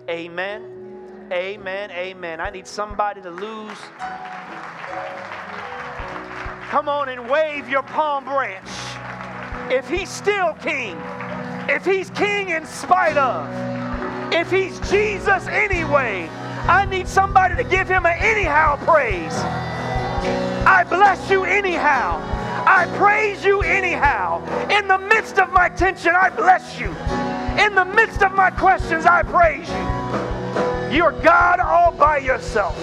amen, 0.09 1.29
amen, 1.31 1.91
amen. 1.91 2.41
I 2.41 2.49
need 2.49 2.65
somebody 2.65 3.21
to 3.21 3.29
lose. 3.29 3.77
Come 6.70 6.89
on 6.89 7.07
and 7.07 7.30
wave 7.30 7.70
your 7.70 7.84
palm 7.84 8.26
branch. 8.26 8.68
If 9.72 9.88
he's 9.88 10.09
still 10.09 10.53
king, 10.55 10.97
if 11.70 11.86
he's 11.86 12.09
king 12.09 12.49
in 12.49 12.65
spite 12.65 13.15
of, 13.15 13.47
if 14.34 14.51
he's 14.51 14.78
Jesus 14.89 15.47
anyway, 15.47 16.28
I 16.68 16.86
need 16.86 17.07
somebody 17.07 17.55
to 17.55 17.63
give 17.63 17.88
him 17.88 18.05
an 18.05 18.18
anyhow 18.20 18.76
praise. 18.84 19.32
I 20.68 20.84
bless 20.89 21.30
you 21.32 21.45
anyhow. 21.45 22.22
I 22.68 22.86
praise 22.97 23.45
you 23.45 23.61
anyhow. 23.61 24.43
In 24.70 24.89
the 24.89 24.97
midst 24.97 25.39
of 25.39 25.53
my 25.53 25.70
tension, 25.70 26.11
I 26.13 26.30
bless 26.30 26.78
you. 26.78 26.89
In 27.63 27.76
the 27.76 27.86
midst 27.86 28.24
of 28.24 28.34
my 28.34 28.51
questions, 28.51 29.05
I 29.05 29.24
praise 29.24 29.70
you. 29.70 30.97
You're 30.97 31.13
God 31.24 31.61
all 31.61 31.93
by 31.93 32.18
yourself. 32.18 32.76